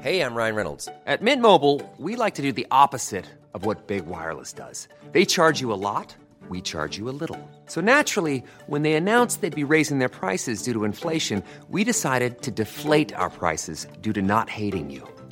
Hej, 0.00 0.16
jag 0.16 0.36
Ryan 0.36 0.56
Reynolds. 0.56 0.86
På 0.86 1.24
Mint 1.24 1.42
Mobile, 1.42 1.80
we 1.98 2.24
like 2.24 2.36
to 2.36 2.42
do 2.42 2.52
the 2.52 2.66
opposite 2.70 3.24
of 3.52 3.66
what 3.66 3.86
Big 3.86 4.06
Wireless 4.06 4.52
does. 4.52 4.88
They 5.12 5.24
charge 5.24 5.60
you 5.60 5.72
a 5.72 5.76
lot, 5.76 6.16
we 6.48 6.60
charge 6.60 6.98
you 6.98 7.08
a 7.08 7.16
little. 7.20 7.38
So 7.66 7.80
naturally, 7.80 8.42
when 8.68 8.82
they 8.82 8.94
announced 8.94 9.40
they'd 9.40 9.66
be 9.66 9.74
raising 9.76 9.98
their 9.98 10.08
prices 10.08 10.62
due 10.62 10.72
to 10.72 10.84
inflation, 10.84 11.42
we 11.68 11.84
decided 11.84 12.42
to 12.42 12.50
deflate 12.50 13.12
our 13.16 13.30
prices 13.30 13.86
due 14.00 14.12
to 14.12 14.22
not 14.22 14.48
hating 14.48 14.90
you. 14.90 15.02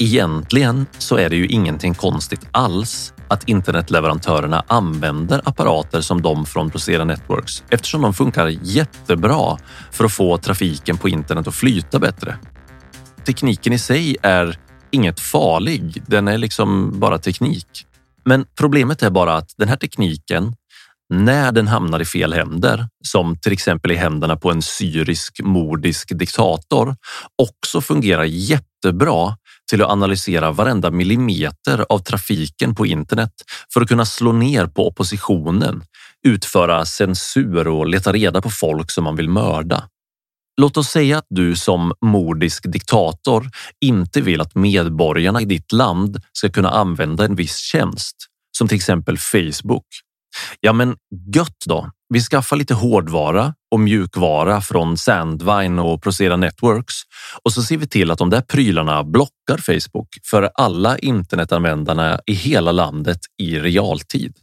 egentligen 0.00 0.86
så 0.98 1.16
är 1.16 1.30
det 1.30 1.36
ju 1.36 1.46
ingenting 1.46 1.94
konstigt 1.94 2.46
alls 2.52 3.14
att 3.28 3.48
internetleverantörerna 3.48 4.64
använder 4.66 5.40
apparater 5.44 6.00
som 6.00 6.22
de 6.22 6.46
från 6.46 6.70
Procera 6.70 7.04
Networks 7.04 7.62
eftersom 7.70 8.02
de 8.02 8.14
funkar 8.14 8.46
jättebra 8.62 9.58
för 9.92 10.04
att 10.04 10.12
få 10.12 10.38
trafiken 10.38 10.98
på 10.98 11.08
internet 11.08 11.46
att 11.46 11.54
flyta 11.54 11.98
bättre. 11.98 12.38
Tekniken 13.26 13.72
i 13.72 13.78
sig 13.78 14.16
är 14.22 14.58
inget 14.90 15.20
farlig, 15.20 16.02
den 16.06 16.28
är 16.28 16.38
liksom 16.38 17.00
bara 17.00 17.18
teknik. 17.18 17.86
Men 18.24 18.46
problemet 18.58 19.02
är 19.02 19.10
bara 19.10 19.36
att 19.36 19.54
den 19.56 19.68
här 19.68 19.76
tekniken, 19.76 20.54
när 21.14 21.52
den 21.52 21.68
hamnar 21.68 22.00
i 22.00 22.04
fel 22.04 22.32
händer, 22.32 22.88
som 23.06 23.36
till 23.36 23.52
exempel 23.52 23.90
i 23.90 23.96
händerna 23.96 24.36
på 24.36 24.50
en 24.50 24.62
syrisk 24.62 25.40
mordisk 25.42 26.18
diktator, 26.18 26.96
också 27.42 27.80
fungerar 27.80 28.24
jättebra 28.24 29.36
till 29.70 29.82
att 29.82 29.90
analysera 29.90 30.52
varenda 30.52 30.90
millimeter 30.90 31.86
av 31.88 31.98
trafiken 31.98 32.74
på 32.74 32.86
internet 32.86 33.32
för 33.72 33.80
att 33.80 33.88
kunna 33.88 34.04
slå 34.04 34.32
ner 34.32 34.66
på 34.66 34.88
oppositionen, 34.88 35.82
utföra 36.26 36.84
censur 36.84 37.68
och 37.68 37.88
leta 37.88 38.12
reda 38.12 38.42
på 38.42 38.50
folk 38.50 38.90
som 38.90 39.04
man 39.04 39.16
vill 39.16 39.28
mörda. 39.28 39.88
Låt 40.60 40.76
oss 40.76 40.88
säga 40.88 41.18
att 41.18 41.26
du 41.28 41.56
som 41.56 41.92
mordisk 42.00 42.72
diktator 42.72 43.50
inte 43.80 44.20
vill 44.20 44.40
att 44.40 44.54
medborgarna 44.54 45.40
i 45.40 45.44
ditt 45.44 45.72
land 45.72 46.22
ska 46.32 46.48
kunna 46.48 46.70
använda 46.70 47.24
en 47.24 47.34
viss 47.34 47.56
tjänst, 47.56 48.16
som 48.58 48.68
till 48.68 48.76
exempel 48.76 49.18
Facebook. 49.18 49.86
Ja, 50.60 50.72
men 50.72 50.96
gött 51.34 51.64
då. 51.66 51.90
Vi 52.12 52.20
skaffar 52.20 52.56
lite 52.56 52.74
hårdvara 52.74 53.54
och 53.70 53.80
mjukvara 53.80 54.60
från 54.60 54.96
Sandvine 54.96 55.82
och 55.82 56.02
Procera 56.02 56.36
Networks 56.36 56.94
och 57.42 57.52
så 57.52 57.62
ser 57.62 57.76
vi 57.76 57.86
till 57.86 58.10
att 58.10 58.18
de 58.18 58.30
där 58.30 58.40
prylarna 58.40 59.04
blockar 59.04 59.58
Facebook 59.58 60.08
för 60.30 60.50
alla 60.54 60.98
internetanvändarna 60.98 62.20
i 62.26 62.32
hela 62.32 62.72
landet 62.72 63.18
i 63.42 63.58
realtid. 63.58 64.36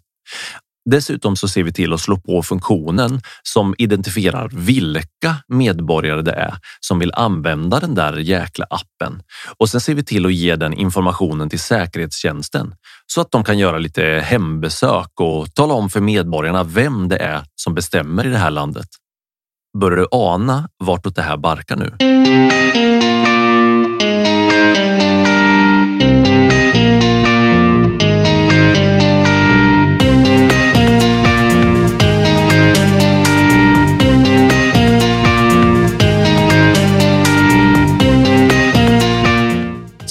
Dessutom 0.92 1.36
så 1.36 1.48
ser 1.48 1.64
vi 1.64 1.74
till 1.74 1.94
att 1.94 2.02
slå 2.02 2.18
på 2.18 2.44
funktionen 2.44 3.22
som 3.44 3.76
identifierar 3.78 4.50
vilka 4.54 5.36
medborgare 5.48 6.22
det 6.22 6.32
är 6.32 6.54
som 6.80 7.00
vill 7.00 7.14
använda 7.14 7.80
den 7.80 7.96
där 7.96 8.18
jäkla 8.18 8.66
appen. 8.70 9.22
Och 9.58 9.70
sen 9.70 9.82
ser 9.82 9.96
vi 9.96 10.04
till 10.04 10.26
att 10.26 10.34
ge 10.34 10.56
den 10.56 10.74
informationen 10.74 11.50
till 11.50 11.60
säkerhetstjänsten 11.60 12.76
så 13.08 13.22
att 13.22 13.32
de 13.32 13.44
kan 13.44 13.58
göra 13.58 13.78
lite 13.78 14.04
hembesök 14.26 15.12
och 15.22 15.54
tala 15.54 15.74
om 15.74 15.90
för 15.90 16.02
medborgarna 16.02 16.64
vem 16.64 17.10
det 17.10 17.18
är 17.18 17.42
som 17.56 17.74
bestämmer 17.74 18.28
i 18.28 18.30
det 18.30 18.38
här 18.38 18.52
landet. 18.52 18.88
Börjar 19.80 19.98
du 19.98 20.08
ana 20.12 20.70
vartåt 20.84 21.16
det 21.16 21.22
här 21.22 21.38
barkar 21.38 21.76
nu? 21.76 23.17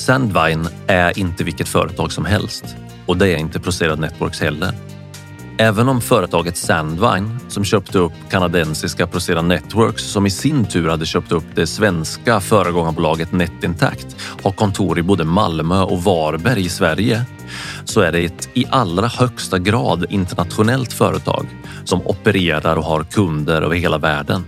Sandvine 0.07 0.69
är 0.87 1.19
inte 1.19 1.45
vilket 1.45 1.69
företag 1.69 2.12
som 2.12 2.25
helst 2.25 2.77
och 3.07 3.16
det 3.16 3.29
är 3.29 3.37
inte 3.37 3.61
Procerad 3.61 3.99
Networks 3.99 4.40
heller. 4.40 4.73
Även 5.59 5.88
om 5.88 6.01
företaget 6.01 6.57
Sandvine, 6.57 7.38
som 7.49 7.64
köpte 7.64 7.99
upp 7.99 8.12
kanadensiska 8.31 9.07
Procera 9.07 9.42
Networks 9.42 10.03
som 10.03 10.27
i 10.27 10.31
sin 10.31 10.64
tur 10.64 10.88
hade 10.88 11.07
köpt 11.07 11.33
upp 11.33 11.45
det 11.55 11.66
svenska 11.66 12.40
föregångarbolaget 12.40 13.33
Netintact, 13.33 14.16
har 14.42 14.53
kontor 14.53 14.99
i 14.99 15.03
både 15.03 15.25
Malmö 15.25 15.83
och 15.83 16.03
Varberg 16.03 16.64
i 16.64 16.69
Sverige, 16.69 17.25
så 17.85 18.01
är 18.01 18.12
det 18.12 18.25
ett 18.25 18.49
i 18.55 18.64
allra 18.71 19.07
högsta 19.07 19.59
grad 19.59 20.07
internationellt 20.11 20.92
företag 20.92 21.47
som 21.85 22.07
opererar 22.07 22.77
och 22.77 22.85
har 22.85 23.05
kunder 23.05 23.62
över 23.62 23.77
hela 23.77 23.99
världen. 23.99 24.45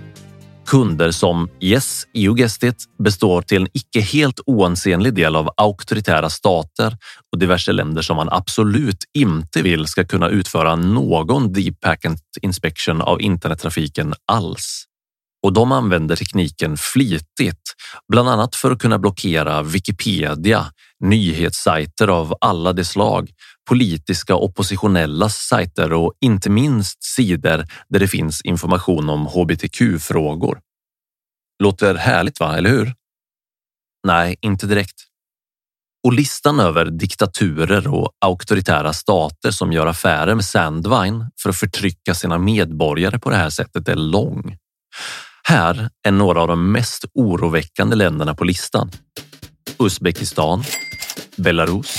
Kunder 0.69 1.11
som, 1.11 1.49
yes, 1.61 2.07
you 2.15 2.35
guessed 2.35 2.69
it, 2.69 2.85
består 2.99 3.43
till 3.43 3.63
en 3.63 3.69
icke 3.73 4.01
helt 4.01 4.41
oansenlig 4.47 5.15
del 5.15 5.37
av 5.37 5.51
auktoritära 5.57 6.31
stater 6.31 6.97
och 7.33 7.39
diverse 7.39 7.73
länder 7.73 8.03
som 8.03 8.17
man 8.17 8.29
absolut 8.31 9.05
inte 9.15 9.63
vill 9.63 9.87
ska 9.87 10.05
kunna 10.05 10.29
utföra 10.29 10.77
någon 10.77 11.53
deep 11.53 11.81
packet 11.81 12.21
inspection 12.43 13.01
av 13.03 13.23
internettrafiken 13.23 14.15
alls. 14.27 14.85
Och 15.43 15.53
de 15.53 15.73
använder 15.73 16.17
tekniken 16.17 16.77
flitigt, 16.77 17.75
bland 18.09 18.29
annat 18.29 18.57
för 18.57 18.71
att 18.71 18.79
kunna 18.79 18.99
blockera 18.99 19.63
Wikipedia, 19.63 20.67
nyhetssajter 21.01 22.09
av 22.09 22.35
alla 22.41 22.73
de 22.73 22.85
slag, 22.85 23.31
politiska 23.69 24.35
oppositionella 24.35 25.29
sajter 25.29 25.93
och 25.93 26.13
inte 26.21 26.51
minst 26.51 27.05
sidor 27.05 27.65
där 27.89 28.01
det 28.01 28.09
finns 28.09 28.41
information 28.41 29.11
om 29.11 29.27
hbtq-frågor. 29.27 30.61
Låter 31.63 31.95
härligt, 31.95 32.41
va? 32.41 32.57
Eller 32.57 32.71
hur? 32.71 32.95
Nej, 34.07 34.37
inte 34.41 34.67
direkt. 34.67 35.05
Och 36.05 36.13
listan 36.13 36.61
över 36.61 36.85
diktaturer 36.85 37.89
och 37.89 38.13
auktoritära 38.21 38.93
stater 38.93 39.51
som 39.51 39.73
gör 39.73 39.87
affärer 39.87 40.35
med 40.35 40.45
Sandvine 40.45 41.31
för 41.43 41.51
att 41.51 41.57
förtrycka 41.57 42.15
sina 42.15 42.39
medborgare 42.39 43.19
på 43.19 43.31
det 43.31 43.37
här 43.37 43.51
sättet 43.51 43.89
är 43.89 43.97
lång. 43.97 44.57
Här 45.43 45.91
är 46.07 46.13
några 46.13 46.41
av 46.41 46.49
de 46.49 46.73
mest 46.73 47.05
oroväckande 47.15 47.97
länderna 47.97 48.35
på 48.35 48.45
listan. 48.45 48.91
Uzbekistan, 49.79 50.65
Belarus, 51.37 51.99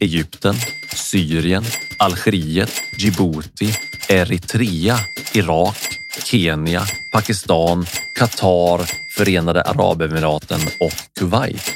Egypten, 0.00 0.54
Syrien, 0.94 1.64
Algeriet, 1.98 2.72
Djibouti, 2.98 3.72
Eritrea, 4.08 4.98
Irak, 5.34 5.76
Kenya, 6.24 6.82
Pakistan, 7.12 7.86
Qatar, 8.18 8.80
Förenade 9.16 9.62
Arabemiraten 9.62 10.60
och 10.80 10.92
Kuwait. 11.18 11.74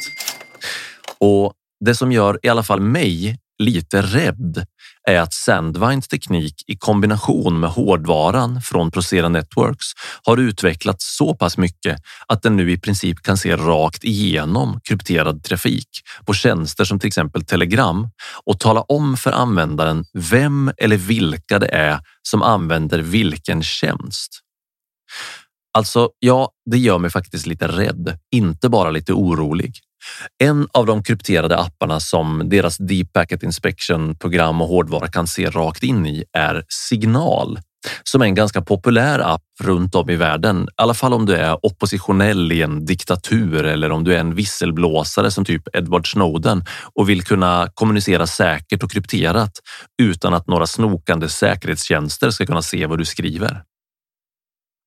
Och 1.19 1.53
det 1.81 1.95
som 1.95 2.13
gör 2.13 2.39
i 2.43 2.49
alla 2.49 2.63
fall 2.63 2.81
mig 2.81 3.39
lite 3.65 4.03
rädd 4.03 4.67
är 5.09 5.21
att 5.21 5.33
Sandvines 5.33 6.09
teknik 6.09 6.65
i 6.67 6.77
kombination 6.77 7.61
med 7.61 7.71
hårdvaran 7.71 8.63
från 8.63 8.91
Procera 8.91 9.29
Networks 9.29 9.87
har 10.23 10.37
utvecklats 10.37 11.17
så 11.17 11.35
pass 11.35 11.59
mycket 11.59 11.99
att 12.27 12.43
den 12.43 12.57
nu 12.57 12.73
i 12.73 12.79
princip 12.79 13.23
kan 13.23 13.37
se 13.37 13.57
rakt 13.57 14.05
igenom 14.05 14.81
krypterad 14.85 15.45
trafik 15.45 15.89
på 16.27 16.35
tjänster 16.35 16.85
som 16.85 16.99
till 16.99 17.09
exempel 17.09 17.45
Telegram 17.45 18.09
och 18.45 18.61
tala 18.61 18.81
om 18.81 19.17
för 19.17 19.33
användaren 19.33 20.05
vem 20.13 20.73
eller 20.79 20.97
vilka 20.97 21.59
det 21.59 21.69
är 21.69 22.01
som 22.23 22.43
använder 22.43 22.99
vilken 22.99 23.63
tjänst. 23.63 24.39
Alltså, 25.75 26.11
ja, 26.19 26.51
det 26.71 26.79
gör 26.79 26.99
mig 26.99 27.11
faktiskt 27.11 27.47
lite 27.47 27.69
rädd, 27.69 28.19
inte 28.31 28.69
bara 28.69 28.91
lite 28.91 29.13
orolig. 29.13 29.73
En 30.43 30.69
av 30.73 30.87
de 30.87 31.03
krypterade 31.03 31.59
apparna 31.59 32.01
som 32.01 32.49
deras 32.49 32.79
Deep 32.79 33.13
Packet 33.13 33.43
Inspection 33.43 34.19
program 34.19 34.61
och 34.61 34.69
hårdvara 34.69 35.09
kan 35.09 35.27
se 35.27 35.51
rakt 35.51 35.83
in 35.83 36.07
i 36.07 36.25
är 36.33 36.65
Signal 36.69 37.59
som 38.05 38.23
är 38.23 38.27
en 38.27 38.35
ganska 38.35 38.63
populär 38.63 39.19
app 39.19 39.43
runt 39.61 39.95
om 39.95 40.11
i 40.11 40.17
världen. 40.17 40.63
I 40.63 40.67
alla 40.77 40.95
fall 40.95 41.13
om 41.13 41.27
du 41.27 41.35
är 41.37 41.67
oppositionell 41.67 42.53
i 42.53 42.63
en 42.63 42.85
diktatur 42.85 43.65
eller 43.65 43.93
om 43.93 44.05
du 44.05 44.15
är 44.15 44.19
en 44.19 44.35
visselblåsare 44.35 45.31
som 45.31 45.45
typ 45.45 45.77
Edward 45.77 46.13
Snowden 46.13 46.65
och 46.95 47.09
vill 47.09 47.23
kunna 47.23 47.69
kommunicera 47.75 48.27
säkert 48.27 48.83
och 48.83 48.91
krypterat 48.91 49.53
utan 50.03 50.35
att 50.35 50.47
några 50.47 50.67
snokande 50.67 51.29
säkerhetstjänster 51.29 52.31
ska 52.31 52.47
kunna 52.47 52.63
se 52.63 52.87
vad 52.87 52.99
du 52.99 53.05
skriver. 53.05 53.63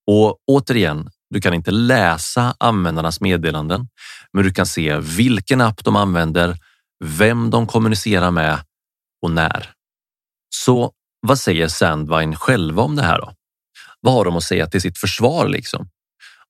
Och 0.08 0.38
återigen, 0.48 1.10
du 1.30 1.42
kan 1.42 1.54
inte 1.54 1.72
läsa 1.72 2.56
användarnas 2.60 3.22
meddelanden, 3.22 3.88
men 4.34 4.44
du 4.44 4.54
kan 4.54 4.66
se 4.66 4.98
vilken 5.00 5.62
app 5.62 5.84
de 5.84 5.96
använder, 5.96 6.58
vem 7.04 7.50
de 7.50 7.68
kommunicerar 7.68 8.32
med 8.32 8.60
och 9.22 9.32
när. 9.32 9.72
Så 10.56 10.92
vad 11.28 11.40
säger 11.40 11.68
Sandvine 11.68 12.36
själva 12.36 12.84
om 12.84 12.96
det 12.96 13.04
här 13.04 13.22
då? 13.22 13.34
Vad 14.02 14.14
har 14.14 14.26
de 14.26 14.38
att 14.38 14.44
säga 14.44 14.68
till 14.68 14.82
sitt 14.82 14.98
försvar 14.98 15.48
liksom? 15.48 15.90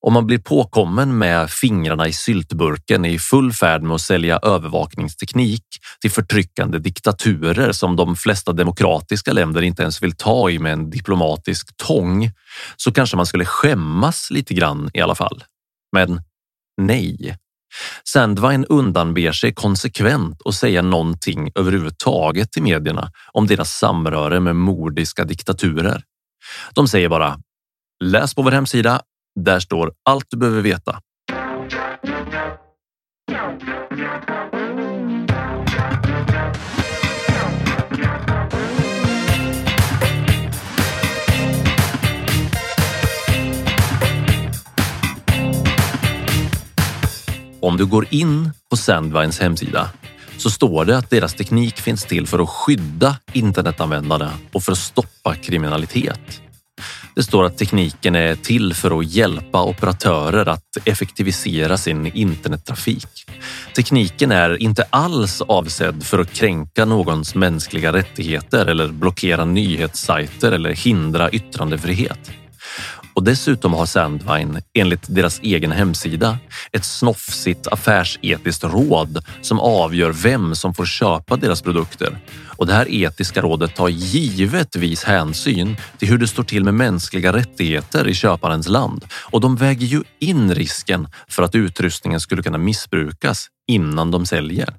Om 0.05 0.13
man 0.13 0.27
blir 0.27 0.37
påkommen 0.37 1.17
med 1.17 1.49
fingrarna 1.49 2.07
i 2.07 2.13
syltburken 2.13 3.05
i 3.05 3.19
full 3.19 3.53
färd 3.53 3.81
med 3.81 3.95
att 3.95 4.01
sälja 4.01 4.39
övervakningsteknik 4.43 5.63
till 6.01 6.11
förtryckande 6.11 6.79
diktaturer 6.79 7.71
som 7.71 7.95
de 7.95 8.15
flesta 8.15 8.53
demokratiska 8.53 9.33
länder 9.33 9.61
inte 9.61 9.81
ens 9.81 10.03
vill 10.03 10.15
ta 10.15 10.49
i 10.49 10.59
med 10.59 10.73
en 10.73 10.89
diplomatisk 10.89 11.77
tång 11.77 12.31
så 12.75 12.91
kanske 12.91 13.17
man 13.17 13.25
skulle 13.25 13.45
skämmas 13.45 14.27
lite 14.31 14.53
grann 14.53 14.89
i 14.93 15.01
alla 15.01 15.15
fall. 15.15 15.43
Men 15.91 16.21
nej. 16.81 17.37
Sandvine 18.03 18.65
undanber 18.69 19.31
sig 19.31 19.53
konsekvent 19.53 20.41
att 20.45 20.55
säga 20.55 20.81
någonting 20.81 21.51
överhuvudtaget 21.55 22.51
till 22.51 22.63
medierna 22.63 23.11
om 23.33 23.47
deras 23.47 23.77
samröre 23.77 24.39
med 24.39 24.55
mordiska 24.55 25.23
diktaturer. 25.23 26.03
De 26.73 26.87
säger 26.87 27.09
bara 27.09 27.39
Läs 28.03 28.35
på 28.35 28.41
vår 28.41 28.51
hemsida 28.51 29.01
där 29.35 29.59
står 29.59 29.91
allt 30.03 30.25
du 30.29 30.37
behöver 30.37 30.61
veta. 30.61 30.99
Om 47.59 47.77
du 47.77 47.85
går 47.85 48.07
in 48.09 48.51
på 48.69 48.77
Sandvines 48.77 49.39
hemsida 49.39 49.89
så 50.37 50.49
står 50.49 50.85
det 50.85 50.97
att 50.97 51.09
deras 51.09 51.33
teknik 51.33 51.77
finns 51.77 52.05
till 52.05 52.27
för 52.27 52.39
att 52.39 52.49
skydda 52.49 53.17
internetanvändarna 53.33 54.31
och 54.53 54.63
för 54.63 54.71
att 54.71 54.77
stoppa 54.77 55.35
kriminalitet. 55.35 56.44
Det 57.15 57.23
står 57.23 57.45
att 57.45 57.57
tekniken 57.57 58.15
är 58.15 58.35
till 58.35 58.73
för 58.73 58.99
att 58.99 59.05
hjälpa 59.05 59.63
operatörer 59.63 60.49
att 60.49 60.77
effektivisera 60.85 61.77
sin 61.77 62.05
internettrafik. 62.05 63.25
Tekniken 63.75 64.31
är 64.31 64.61
inte 64.61 64.85
alls 64.89 65.41
avsedd 65.41 66.03
för 66.03 66.19
att 66.19 66.33
kränka 66.33 66.85
någons 66.85 67.35
mänskliga 67.35 67.93
rättigheter 67.93 68.65
eller 68.65 68.87
blockera 68.87 69.45
nyhetssajter 69.45 70.51
eller 70.51 70.73
hindra 70.73 71.29
yttrandefrihet. 71.29 72.31
Och 73.15 73.23
dessutom 73.23 73.73
har 73.73 73.85
Sandvine, 73.85 74.61
enligt 74.73 75.15
deras 75.15 75.39
egen 75.39 75.71
hemsida, 75.71 76.37
ett 76.71 76.85
snofsigt 76.85 77.67
affärsetiskt 77.67 78.63
råd 78.63 79.25
som 79.41 79.59
avgör 79.59 80.11
vem 80.11 80.55
som 80.55 80.73
får 80.73 80.85
köpa 80.85 81.35
deras 81.37 81.61
produkter. 81.61 82.17
Och 82.57 82.67
det 82.67 82.73
här 82.73 82.87
etiska 82.89 83.41
rådet 83.41 83.75
tar 83.75 83.89
givetvis 83.89 85.03
hänsyn 85.03 85.77
till 85.97 86.07
hur 86.07 86.17
det 86.17 86.27
står 86.27 86.43
till 86.43 86.63
med 86.63 86.73
mänskliga 86.73 87.33
rättigheter 87.33 88.07
i 88.07 88.13
köparens 88.13 88.67
land 88.67 89.05
och 89.13 89.41
de 89.41 89.55
väger 89.55 89.87
ju 89.87 90.03
in 90.19 90.55
risken 90.55 91.07
för 91.27 91.43
att 91.43 91.55
utrustningen 91.55 92.19
skulle 92.19 92.43
kunna 92.43 92.57
missbrukas 92.57 93.47
innan 93.67 94.11
de 94.11 94.25
säljer. 94.25 94.73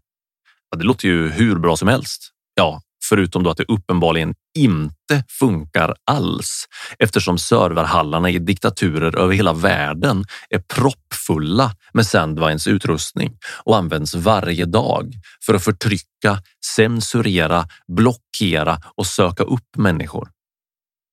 Ja, 0.71 0.79
det 0.79 0.85
låter 0.85 1.09
ju 1.09 1.29
hur 1.29 1.59
bra 1.59 1.77
som 1.77 1.89
helst. 1.89 2.31
Ja, 2.55 2.81
förutom 3.09 3.43
då 3.43 3.51
att 3.51 3.57
det 3.57 3.65
uppenbarligen 3.69 4.35
inte 4.59 5.25
funkar 5.29 5.95
alls 6.11 6.65
eftersom 6.99 7.39
serverhallarna 7.39 8.31
i 8.31 8.39
diktaturer 8.39 9.19
över 9.19 9.35
hela 9.35 9.53
världen 9.53 10.25
är 10.51 10.59
proppfulla 10.59 11.71
med 11.93 12.07
Sandvines 12.07 12.67
utrustning 12.67 13.39
och 13.65 13.77
används 13.77 14.15
varje 14.15 14.65
dag 14.65 15.13
för 15.47 15.55
att 15.55 15.65
förtrycka, 15.65 16.43
censurera, 16.77 17.69
blockera 17.89 18.81
och 18.97 19.07
söka 19.07 19.43
upp 19.43 19.77
människor. 19.77 20.29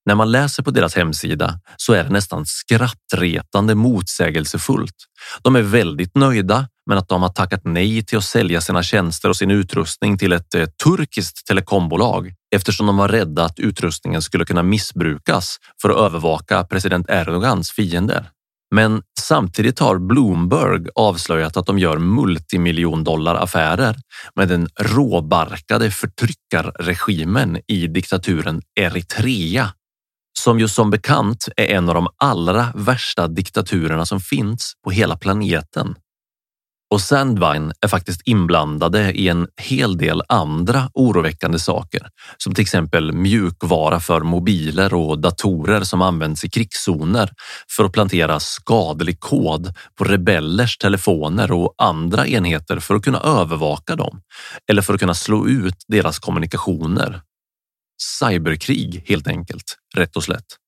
När 0.06 0.14
man 0.14 0.30
läser 0.30 0.62
på 0.62 0.70
deras 0.70 0.96
hemsida 0.96 1.60
så 1.76 1.92
är 1.92 2.04
det 2.04 2.10
nästan 2.10 2.46
skrattretande 2.46 3.74
motsägelsefullt. 3.74 4.94
De 5.42 5.56
är 5.56 5.62
väldigt 5.62 6.16
nöjda 6.16 6.68
men 6.86 6.98
att 6.98 7.08
de 7.08 7.22
har 7.22 7.28
tackat 7.28 7.60
nej 7.64 8.04
till 8.04 8.18
att 8.18 8.24
sälja 8.24 8.60
sina 8.60 8.82
tjänster 8.82 9.28
och 9.28 9.36
sin 9.36 9.50
utrustning 9.50 10.18
till 10.18 10.32
ett 10.32 10.54
eh, 10.54 10.66
turkiskt 10.84 11.46
telekombolag 11.46 12.32
eftersom 12.54 12.86
de 12.86 12.96
var 12.96 13.08
rädda 13.08 13.44
att 13.44 13.58
utrustningen 13.58 14.22
skulle 14.22 14.44
kunna 14.44 14.62
missbrukas 14.62 15.56
för 15.82 15.90
att 15.90 15.96
övervaka 15.96 16.64
president 16.64 17.06
Erdogans 17.08 17.70
fiender. 17.70 18.30
Men 18.74 19.02
samtidigt 19.20 19.78
har 19.78 19.98
Bloomberg 19.98 20.86
avslöjat 20.94 21.56
att 21.56 21.66
de 21.66 21.78
gör 21.78 21.98
multimiljondollaraffärer 21.98 23.96
med 24.34 24.48
den 24.48 24.68
råbarkade 24.80 25.90
förtryckarregimen 25.90 27.60
i 27.66 27.86
diktaturen 27.86 28.62
Eritrea 28.80 29.70
som 30.38 30.60
ju 30.60 30.68
som 30.68 30.90
bekant 30.90 31.48
är 31.56 31.66
en 31.66 31.88
av 31.88 31.94
de 31.94 32.08
allra 32.16 32.72
värsta 32.74 33.28
diktaturerna 33.28 34.06
som 34.06 34.20
finns 34.20 34.72
på 34.84 34.90
hela 34.90 35.16
planeten. 35.16 35.94
Och 36.94 37.00
Sandvine 37.00 37.72
är 37.80 37.88
faktiskt 37.88 38.20
inblandade 38.24 39.12
i 39.12 39.28
en 39.28 39.48
hel 39.56 39.98
del 39.98 40.22
andra 40.28 40.90
oroväckande 40.94 41.58
saker, 41.58 42.08
som 42.36 42.54
till 42.54 42.62
exempel 42.62 43.12
mjukvara 43.12 44.00
för 44.00 44.20
mobiler 44.20 44.94
och 44.94 45.18
datorer 45.18 45.80
som 45.80 46.02
används 46.02 46.44
i 46.44 46.48
krigszoner 46.48 47.30
för 47.76 47.84
att 47.84 47.92
plantera 47.92 48.40
skadlig 48.40 49.20
kod 49.20 49.74
på 49.98 50.04
rebellers 50.04 50.78
telefoner 50.78 51.52
och 51.52 51.74
andra 51.78 52.26
enheter 52.26 52.78
för 52.78 52.94
att 52.94 53.04
kunna 53.04 53.20
övervaka 53.20 53.96
dem 53.96 54.20
eller 54.70 54.82
för 54.82 54.94
att 54.94 55.00
kunna 55.00 55.14
slå 55.14 55.48
ut 55.48 55.84
deras 55.88 56.18
kommunikationer. 56.18 57.20
Cyberkrig 58.20 59.04
helt 59.06 59.26
enkelt, 59.26 59.76
rätt 59.96 60.16
och 60.16 60.24
slätt. 60.24 60.63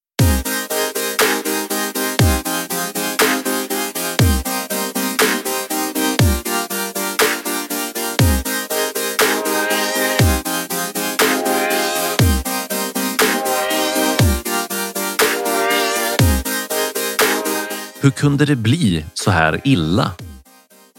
Hur 18.06 18.10
kunde 18.10 18.44
det 18.44 18.56
bli 18.56 19.04
så 19.14 19.30
här 19.30 19.60
illa? 19.64 20.10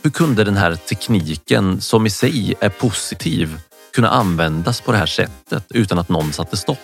Hur 0.03 0.09
kunde 0.09 0.43
den 0.43 0.57
här 0.57 0.75
tekniken 0.75 1.81
som 1.81 2.05
i 2.05 2.09
sig 2.09 2.55
är 2.59 2.69
positiv 2.69 3.59
kunna 3.93 4.09
användas 4.09 4.81
på 4.81 4.91
det 4.91 4.97
här 4.97 5.05
sättet 5.05 5.65
utan 5.69 5.99
att 5.99 6.09
någon 6.09 6.33
satte 6.33 6.57
stopp? 6.57 6.79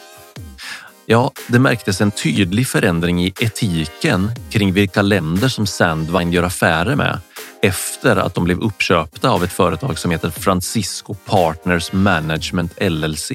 Ja, 1.05 1.31
det 1.47 1.59
märktes 1.59 2.01
en 2.01 2.11
tydlig 2.11 2.67
förändring 2.67 3.23
i 3.23 3.33
etiken 3.39 4.31
kring 4.49 4.73
vilka 4.73 5.01
länder 5.01 5.47
som 5.47 5.67
Sandvine 5.67 6.31
gör 6.31 6.43
affärer 6.43 6.95
med 6.95 7.19
efter 7.61 8.15
att 8.15 8.35
de 8.35 8.43
blev 8.43 8.59
uppköpta 8.59 9.29
av 9.29 9.43
ett 9.43 9.53
företag 9.53 9.99
som 9.99 10.11
heter 10.11 10.29
Francisco 10.29 11.13
Partners 11.13 11.91
Management 11.93 12.73
LLC. 12.81 13.31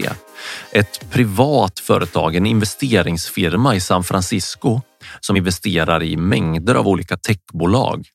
Ett 0.73 1.11
privat 1.11 1.81
företag, 1.81 2.37
en 2.37 2.47
investeringsfirma 2.47 3.75
i 3.75 3.81
San 3.81 4.05
Francisco 4.05 4.81
som 5.21 5.37
investerar 5.37 6.03
i 6.03 6.17
mängder 6.17 6.75
av 6.75 6.89
olika 6.89 7.17
techbolag. 7.17 8.07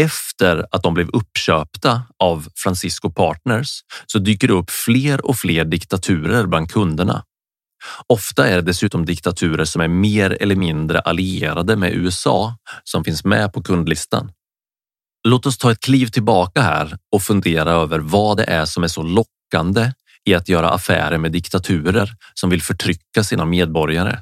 Efter 0.00 0.66
att 0.70 0.82
de 0.82 0.94
blev 0.94 1.08
uppköpta 1.08 2.02
av 2.18 2.48
Francisco 2.56 3.10
Partners 3.10 3.80
så 4.06 4.18
dyker 4.18 4.48
det 4.48 4.54
upp 4.54 4.70
fler 4.70 5.26
och 5.26 5.36
fler 5.36 5.64
diktaturer 5.64 6.46
bland 6.46 6.70
kunderna. 6.70 7.24
Ofta 8.06 8.48
är 8.48 8.56
det 8.56 8.62
dessutom 8.62 9.04
diktaturer 9.04 9.64
som 9.64 9.82
är 9.82 9.88
mer 9.88 10.36
eller 10.40 10.56
mindre 10.56 11.00
allierade 11.00 11.76
med 11.76 11.92
USA 11.92 12.56
som 12.84 13.04
finns 13.04 13.24
med 13.24 13.52
på 13.52 13.62
kundlistan. 13.62 14.32
Låt 15.28 15.46
oss 15.46 15.58
ta 15.58 15.72
ett 15.72 15.80
kliv 15.80 16.06
tillbaka 16.06 16.62
här 16.62 16.98
och 17.12 17.22
fundera 17.22 17.70
över 17.70 17.98
vad 17.98 18.36
det 18.36 18.44
är 18.44 18.64
som 18.64 18.84
är 18.84 18.88
så 18.88 19.02
lockande 19.02 19.92
i 20.24 20.34
att 20.34 20.48
göra 20.48 20.70
affärer 20.70 21.18
med 21.18 21.32
diktaturer 21.32 22.10
som 22.34 22.50
vill 22.50 22.62
förtrycka 22.62 23.24
sina 23.24 23.44
medborgare. 23.44 24.18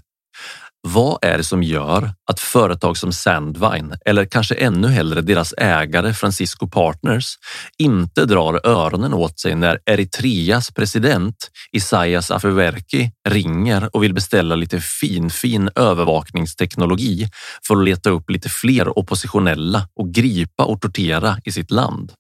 Vad 0.89 1.19
är 1.23 1.39
det 1.39 1.45
som 1.45 1.63
gör 1.63 2.11
att 2.31 2.41
företag 2.41 2.97
som 2.97 3.13
Sandvine 3.13 3.99
eller 4.05 4.25
kanske 4.25 4.55
ännu 4.55 4.89
hellre 4.89 5.21
deras 5.21 5.55
ägare 5.59 6.15
Francisco 6.15 6.69
Partners 6.69 7.35
inte 7.79 8.25
drar 8.25 8.67
öronen 8.67 9.15
åt 9.15 9.39
sig 9.41 9.55
när 9.55 9.79
Eritreas 9.87 10.71
president 10.71 11.37
Isaias 11.73 12.31
Afewerki 12.31 13.11
ringer 13.29 13.97
och 13.97 14.03
vill 14.03 14.15
beställa 14.15 14.55
lite 14.55 14.81
finfin 14.81 15.71
övervakningsteknologi 15.75 17.29
för 17.67 17.77
att 17.77 17.85
leta 17.85 18.11
upp 18.11 18.31
lite 18.31 18.49
fler 18.49 18.99
oppositionella 18.99 19.89
och 19.97 20.15
gripa 20.15 20.65
och 20.65 20.81
tortera 20.81 21.39
i 21.45 21.53
sitt 21.53 21.71
land? 21.71 22.13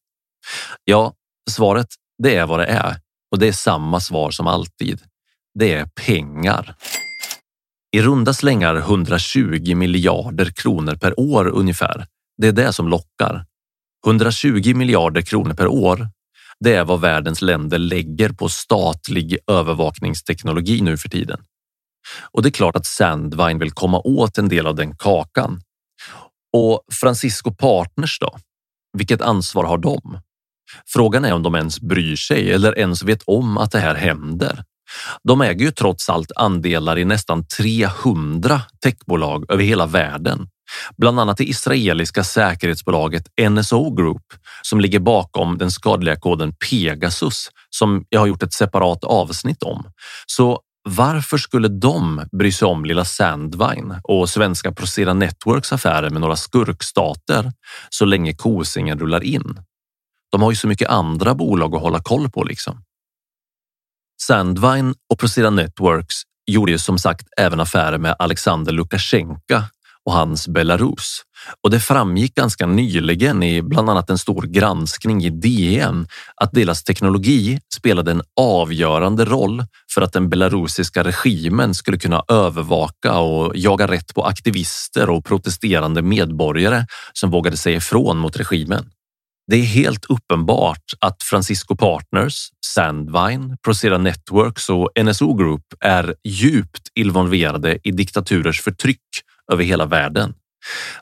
Ja, 0.85 1.13
svaret 1.51 1.89
det 2.23 2.37
är 2.37 2.47
vad 2.47 2.61
det 2.61 2.67
är 2.67 2.97
och 3.33 3.39
det 3.39 3.49
är 3.49 3.53
samma 3.53 4.01
svar 4.01 4.31
som 4.31 4.47
alltid. 4.47 5.01
Det 5.59 5.73
är 5.73 5.87
pengar. 6.07 6.77
I 7.97 8.03
runda 8.03 8.35
slängar 8.35 8.77
120 8.77 9.75
miljarder 9.75 10.51
kronor 10.51 10.95
per 10.95 11.21
år 11.21 11.49
ungefär. 11.49 12.07
Det 12.39 12.49
är 12.49 12.53
det 12.53 12.73
som 12.73 12.89
lockar. 12.89 13.45
120 14.07 14.75
miljarder 14.75 15.23
kronor 15.23 15.55
per 15.55 15.67
år. 15.67 16.09
Det 16.61 16.75
är 16.75 16.85
vad 16.85 17.01
världens 17.01 17.43
länder 17.43 17.79
lägger 17.79 18.29
på 18.29 18.49
statlig 18.49 19.39
övervakningsteknologi 19.47 20.81
nu 20.81 20.97
för 20.97 21.09
tiden. 21.09 21.41
Och 22.31 22.43
det 22.43 22.49
är 22.49 22.51
klart 22.51 22.77
att 22.77 22.87
Sandvine 22.87 23.59
vill 23.59 23.73
komma 23.73 24.01
åt 24.05 24.39
en 24.39 24.49
del 24.49 24.67
av 24.67 24.75
den 24.75 24.97
kakan. 24.97 25.61
Och 26.53 26.83
Francisco 27.01 27.55
Partners 27.55 28.19
då? 28.19 28.39
Vilket 28.99 29.23
ansvar 29.23 29.65
har 29.65 29.79
de? 29.79 30.21
Frågan 30.87 31.25
är 31.25 31.33
om 31.33 31.43
de 31.43 31.55
ens 31.55 31.81
bryr 31.81 32.17
sig 32.17 32.53
eller 32.53 32.79
ens 32.79 33.03
vet 33.03 33.23
om 33.27 33.59
att 33.59 33.71
det 33.71 33.81
här 33.81 33.95
händer. 33.95 34.65
De 35.25 35.40
äger 35.40 35.64
ju 35.64 35.70
trots 35.70 36.09
allt 36.09 36.33
andelar 36.37 36.99
i 36.99 37.05
nästan 37.05 37.46
300 37.46 38.61
techbolag 38.83 39.44
över 39.49 39.64
hela 39.64 39.87
världen, 39.87 40.49
bland 40.99 41.20
annat 41.20 41.37
det 41.37 41.44
israeliska 41.44 42.25
säkerhetsbolaget 42.25 43.27
NSO 43.51 43.94
Group 43.94 44.22
som 44.62 44.81
ligger 44.81 44.99
bakom 44.99 45.59
den 45.59 45.70
skadliga 45.70 46.16
koden 46.16 46.55
Pegasus 46.70 47.51
som 47.70 48.05
jag 48.09 48.20
har 48.20 48.27
gjort 48.27 48.42
ett 48.42 48.53
separat 48.53 49.05
avsnitt 49.05 49.62
om. 49.62 49.90
Så 50.27 50.61
varför 50.88 51.38
skulle 51.38 51.68
de 51.68 52.29
bry 52.38 52.53
sig 52.53 52.68
om 52.68 52.85
lilla 52.85 53.05
Sandvine 53.05 54.01
och 54.03 54.29
svenska 54.29 54.72
Procera 54.72 55.14
Networks 55.14 55.72
affärer 55.72 56.11
med 56.11 56.20
några 56.20 56.37
skurkstater 56.37 57.53
så 57.90 58.05
länge 58.05 58.35
kosingen 58.35 58.99
rullar 58.99 59.25
in? 59.25 59.61
De 60.33 60.42
har 60.42 60.51
ju 60.51 60.57
så 60.57 60.68
mycket 60.68 60.88
andra 60.88 61.35
bolag 61.35 61.75
att 61.75 61.83
hålla 61.83 62.03
koll 62.03 62.31
på 62.31 62.44
liksom. 62.44 62.83
Sandvine 64.23 64.95
och 65.13 65.19
Procera 65.19 65.51
Networks 65.51 66.15
gjorde 66.47 66.73
ju 66.73 66.79
som 66.79 66.99
sagt 66.99 67.27
även 67.37 67.61
affärer 67.61 67.99
med 67.99 68.17
Alexander 68.19 68.73
Lukasjenko 68.73 69.63
och 70.07 70.13
hans 70.13 70.49
Belarus. 70.49 71.23
Och 71.65 71.71
det 71.71 71.81
framgick 71.81 72.35
ganska 72.35 72.67
nyligen 72.67 73.43
i 73.43 73.63
bland 73.63 73.91
annat 73.91 74.11
en 74.11 74.19
stor 74.19 74.43
granskning 74.43 75.25
i 75.25 75.31
DN 75.31 76.09
att 76.37 76.53
deras 76.53 76.85
teknologi 76.85 77.59
spelade 77.77 78.11
en 78.11 78.23
avgörande 78.41 79.25
roll 79.25 79.65
för 79.95 80.03
att 80.03 80.13
den 80.13 80.29
belarusiska 80.29 81.05
regimen 81.05 81.75
skulle 81.75 81.99
kunna 81.99 82.23
övervaka 82.29 83.19
och 83.19 83.57
jaga 83.57 83.87
rätt 83.87 84.15
på 84.15 84.25
aktivister 84.25 85.11
och 85.11 85.25
protesterande 85.25 86.03
medborgare 86.03 86.87
som 87.13 87.31
vågade 87.31 87.57
säga 87.57 87.77
ifrån 87.77 88.19
mot 88.19 88.37
regimen. 88.37 88.91
Det 89.47 89.57
är 89.57 89.63
helt 89.63 90.05
uppenbart 90.05 90.85
att 91.01 91.23
Francisco 91.23 91.77
Partners, 91.77 92.49
Sandvine, 92.67 93.57
Procera 93.65 93.99
Networks 93.99 94.69
och 94.69 94.91
NSO 95.05 95.35
Group 95.35 95.63
är 95.81 96.15
djupt 96.25 96.89
involverade 96.95 97.79
i 97.85 97.91
diktaturers 97.91 98.63
förtryck 98.63 99.03
över 99.53 99.65
hela 99.65 99.87
världen. 99.87 100.35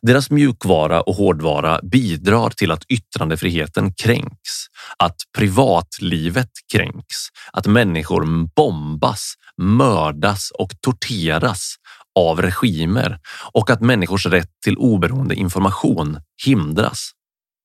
Deras 0.02 0.30
mjukvara 0.30 1.00
och 1.00 1.14
hårdvara 1.14 1.80
bidrar 1.82 2.50
till 2.50 2.70
att 2.70 2.84
yttrandefriheten 2.88 3.94
kränks, 3.94 4.66
att 4.98 5.16
privatlivet 5.38 6.50
kränks, 6.72 7.16
att 7.52 7.66
människor 7.66 8.48
bombas, 8.56 9.34
mördas 9.62 10.50
och 10.58 10.70
torteras 10.80 11.74
av 12.18 12.42
regimer 12.42 13.18
och 13.52 13.70
att 13.70 13.80
människors 13.80 14.26
rätt 14.26 14.50
till 14.64 14.76
oberoende 14.76 15.34
information 15.34 16.20
hindras. 16.44 17.10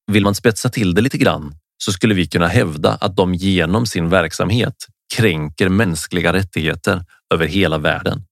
Vill 0.10 0.24
man 0.24 0.36
spetsa 0.36 0.70
till 0.70 0.94
det 0.94 1.02
lite 1.02 1.18
grann 1.18 1.54
så 1.78 1.92
skulle 1.92 2.14
vi 2.14 2.28
kunna 2.28 2.48
hävda 2.48 2.98
att 3.02 3.16
de 3.16 3.34
genom 3.34 3.86
sin 3.86 4.10
verksamhet 4.10 4.76
kränker 5.16 5.70
mänskliga 5.70 6.34
rättigheter 6.34 7.06
över 7.34 7.46
hela 7.46 7.78
världen. 7.78 8.26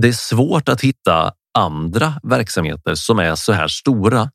Det 0.00 0.08
är 0.08 0.12
svårt 0.12 0.68
att 0.68 0.80
hitta 0.80 1.32
andra 1.58 2.14
verksamheter 2.22 2.94
som 2.94 3.18
är 3.18 3.34
så 3.34 3.52
här 3.52 3.68
stora. 3.68 4.30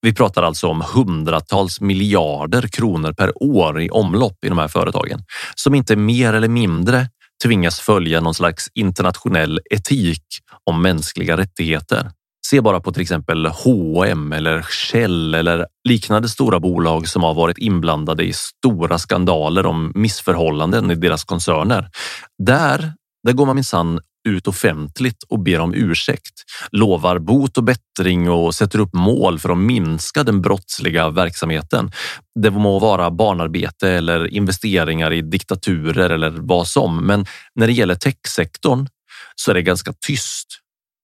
Vi 0.00 0.14
pratar 0.14 0.42
alltså 0.42 0.68
om 0.68 0.84
hundratals 0.94 1.80
miljarder 1.80 2.62
kronor 2.68 3.12
per 3.12 3.42
år 3.42 3.80
i 3.80 3.90
omlopp 3.90 4.44
i 4.44 4.48
de 4.48 4.58
här 4.58 4.68
företagen 4.68 5.24
som 5.54 5.74
inte 5.74 5.96
mer 5.96 6.34
eller 6.34 6.48
mindre 6.48 7.08
tvingas 7.44 7.80
följa 7.80 8.20
någon 8.20 8.34
slags 8.34 8.68
internationell 8.74 9.60
etik 9.70 10.24
om 10.64 10.82
mänskliga 10.82 11.36
rättigheter. 11.36 12.10
Se 12.52 12.60
bara 12.60 12.80
på 12.80 12.92
till 12.92 13.02
exempel 13.02 13.46
H&M 13.46 14.32
eller 14.32 14.62
Shell 14.62 15.34
eller 15.34 15.66
liknande 15.88 16.28
stora 16.28 16.60
bolag 16.60 17.08
som 17.08 17.22
har 17.22 17.34
varit 17.34 17.58
inblandade 17.58 18.24
i 18.24 18.32
stora 18.32 18.98
skandaler 18.98 19.66
om 19.66 19.92
missförhållanden 19.94 20.90
i 20.90 20.94
deras 20.94 21.24
koncerner. 21.24 21.90
Där, 22.38 22.92
där 23.26 23.32
går 23.32 23.46
man 23.46 23.56
minsann 23.56 24.00
ut 24.28 24.46
offentligt 24.46 25.22
och 25.28 25.38
ber 25.38 25.60
om 25.60 25.74
ursäkt, 25.74 26.32
lovar 26.70 27.18
bot 27.18 27.58
och 27.58 27.64
bättring 27.64 28.30
och 28.30 28.54
sätter 28.54 28.78
upp 28.78 28.94
mål 28.94 29.38
för 29.38 29.50
att 29.50 29.58
minska 29.58 30.24
den 30.24 30.42
brottsliga 30.42 31.10
verksamheten. 31.10 31.92
Det 32.40 32.50
må 32.50 32.78
vara 32.78 33.10
barnarbete 33.10 33.90
eller 33.90 34.26
investeringar 34.26 35.12
i 35.12 35.22
diktaturer 35.22 36.10
eller 36.10 36.30
vad 36.30 36.68
som, 36.68 37.06
men 37.06 37.26
när 37.54 37.66
det 37.66 37.72
gäller 37.72 37.94
techsektorn 37.94 38.88
så 39.36 39.50
är 39.50 39.54
det 39.54 39.62
ganska 39.62 39.92
tyst, 40.06 40.48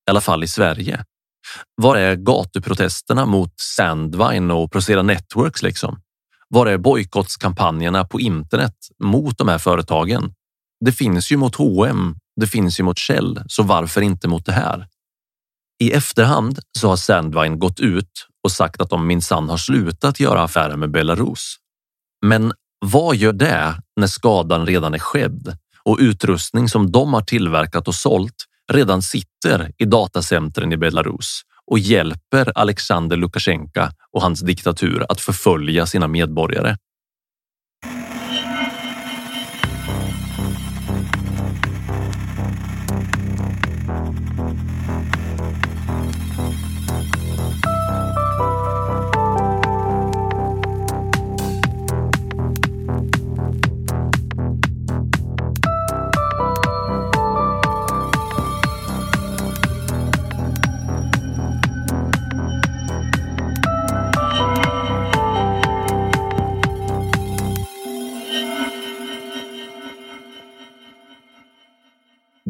i 0.09 0.11
alla 0.11 0.21
fall 0.21 0.45
i 0.45 0.49
Sverige. 0.49 1.05
Var 1.75 1.97
är 1.97 2.15
gatuprotesterna 2.17 3.27
mot 3.27 3.61
Sandvine 3.61 4.55
och 4.55 4.73
Procera 4.73 5.03
Networks 5.03 5.63
liksom? 5.63 6.01
Var 6.49 6.67
är 6.67 6.79
bojkottskampanjerna 6.79 8.05
på 8.05 8.21
internet 8.21 8.75
mot 9.03 9.39
de 9.39 9.49
här 9.49 9.59
företagen? 9.59 10.35
Det 10.85 10.93
finns 10.93 11.33
ju 11.33 11.37
mot 11.37 11.55
H&M, 11.55 12.17
det 12.41 12.47
finns 12.47 12.81
ju 12.81 12.85
mot 12.85 12.99
Shell, 12.99 13.43
så 13.47 13.63
varför 13.63 14.01
inte 14.01 14.29
mot 14.29 14.47
det 14.47 14.53
här? 14.53 14.87
I 15.81 15.93
efterhand 15.93 16.59
så 16.79 16.89
har 16.89 16.97
Sandvine 16.97 17.57
gått 17.57 17.81
ut 17.81 18.11
och 18.45 18.53
sagt 18.53 18.81
att 18.81 18.91
de 18.91 19.07
minsann 19.07 19.49
har 19.49 19.57
slutat 19.57 20.21
göra 20.21 20.43
affärer 20.43 20.77
med 20.77 20.91
Belarus. 20.91 21.57
Men 22.27 22.53
vad 22.87 23.17
gör 23.17 23.33
det 23.33 23.83
när 24.01 24.07
skadan 24.07 24.67
redan 24.67 24.95
är 24.95 24.99
skedd 24.99 25.57
och 25.83 25.97
utrustning 26.01 26.69
som 26.69 26.93
de 26.93 27.15
har 27.15 27.23
tillverkat 27.23 27.89
och 27.89 27.95
sålt 27.95 28.45
redan 28.73 29.03
sitter 29.03 29.73
i 29.79 29.85
datacentren 29.85 30.73
i 30.73 30.77
Belarus 30.77 31.43
och 31.67 31.79
hjälper 31.79 32.53
Alexander 32.55 33.17
Lukasjenko 33.17 33.89
och 34.13 34.23
hans 34.23 34.41
diktatur 34.41 35.07
att 35.09 35.21
förfölja 35.21 35.87
sina 35.87 36.09
medborgare? 36.09 36.77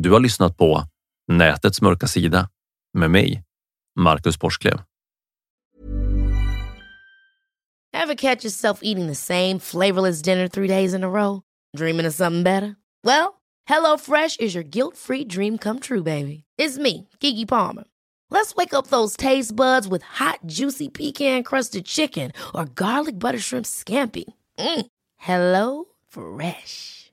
Du 0.08 0.12
har 0.12 0.20
lyssnat 0.20 0.56
på 0.56 0.84
Nätets 1.32 1.82
mörka 1.82 2.06
sida 2.06 2.48
med 2.94 3.10
mig, 3.10 3.42
Marcus 3.98 4.38
Borsklev. 4.38 4.80
Have 7.92 8.16
catch 8.16 8.44
yourself 8.44 8.78
eating 8.82 9.06
the 9.06 9.14
same 9.14 9.58
flavorless 9.60 10.22
dinner 10.22 10.48
three 10.48 10.68
days 10.68 10.94
in 10.94 11.04
a 11.04 11.08
row? 11.08 11.42
Dreaming 11.76 12.06
of 12.06 12.14
something 12.14 12.42
better? 12.42 12.76
Well, 13.04 13.34
Hello 13.66 13.98
Fresh 13.98 14.36
is 14.40 14.54
your 14.54 14.64
guilt-free 14.64 15.24
dream 15.24 15.58
come 15.58 15.78
true, 15.78 16.02
baby. 16.02 16.44
It's 16.58 16.78
me, 16.78 17.08
Gigi 17.20 17.44
Palmer. 17.44 17.84
Let's 18.30 18.54
wake 18.54 18.72
up 18.72 18.86
those 18.86 19.16
taste 19.16 19.56
buds 19.56 19.88
with 19.88 20.04
hot, 20.20 20.38
juicy 20.46 20.88
pecan-crusted 20.88 21.84
chicken 21.84 22.32
or 22.54 22.64
garlic 22.64 23.18
butter 23.18 23.40
shrimp 23.40 23.66
scampi. 23.66 24.24
Mm. 24.58 24.86
Hello 25.16 25.84
Fresh. 26.08 27.12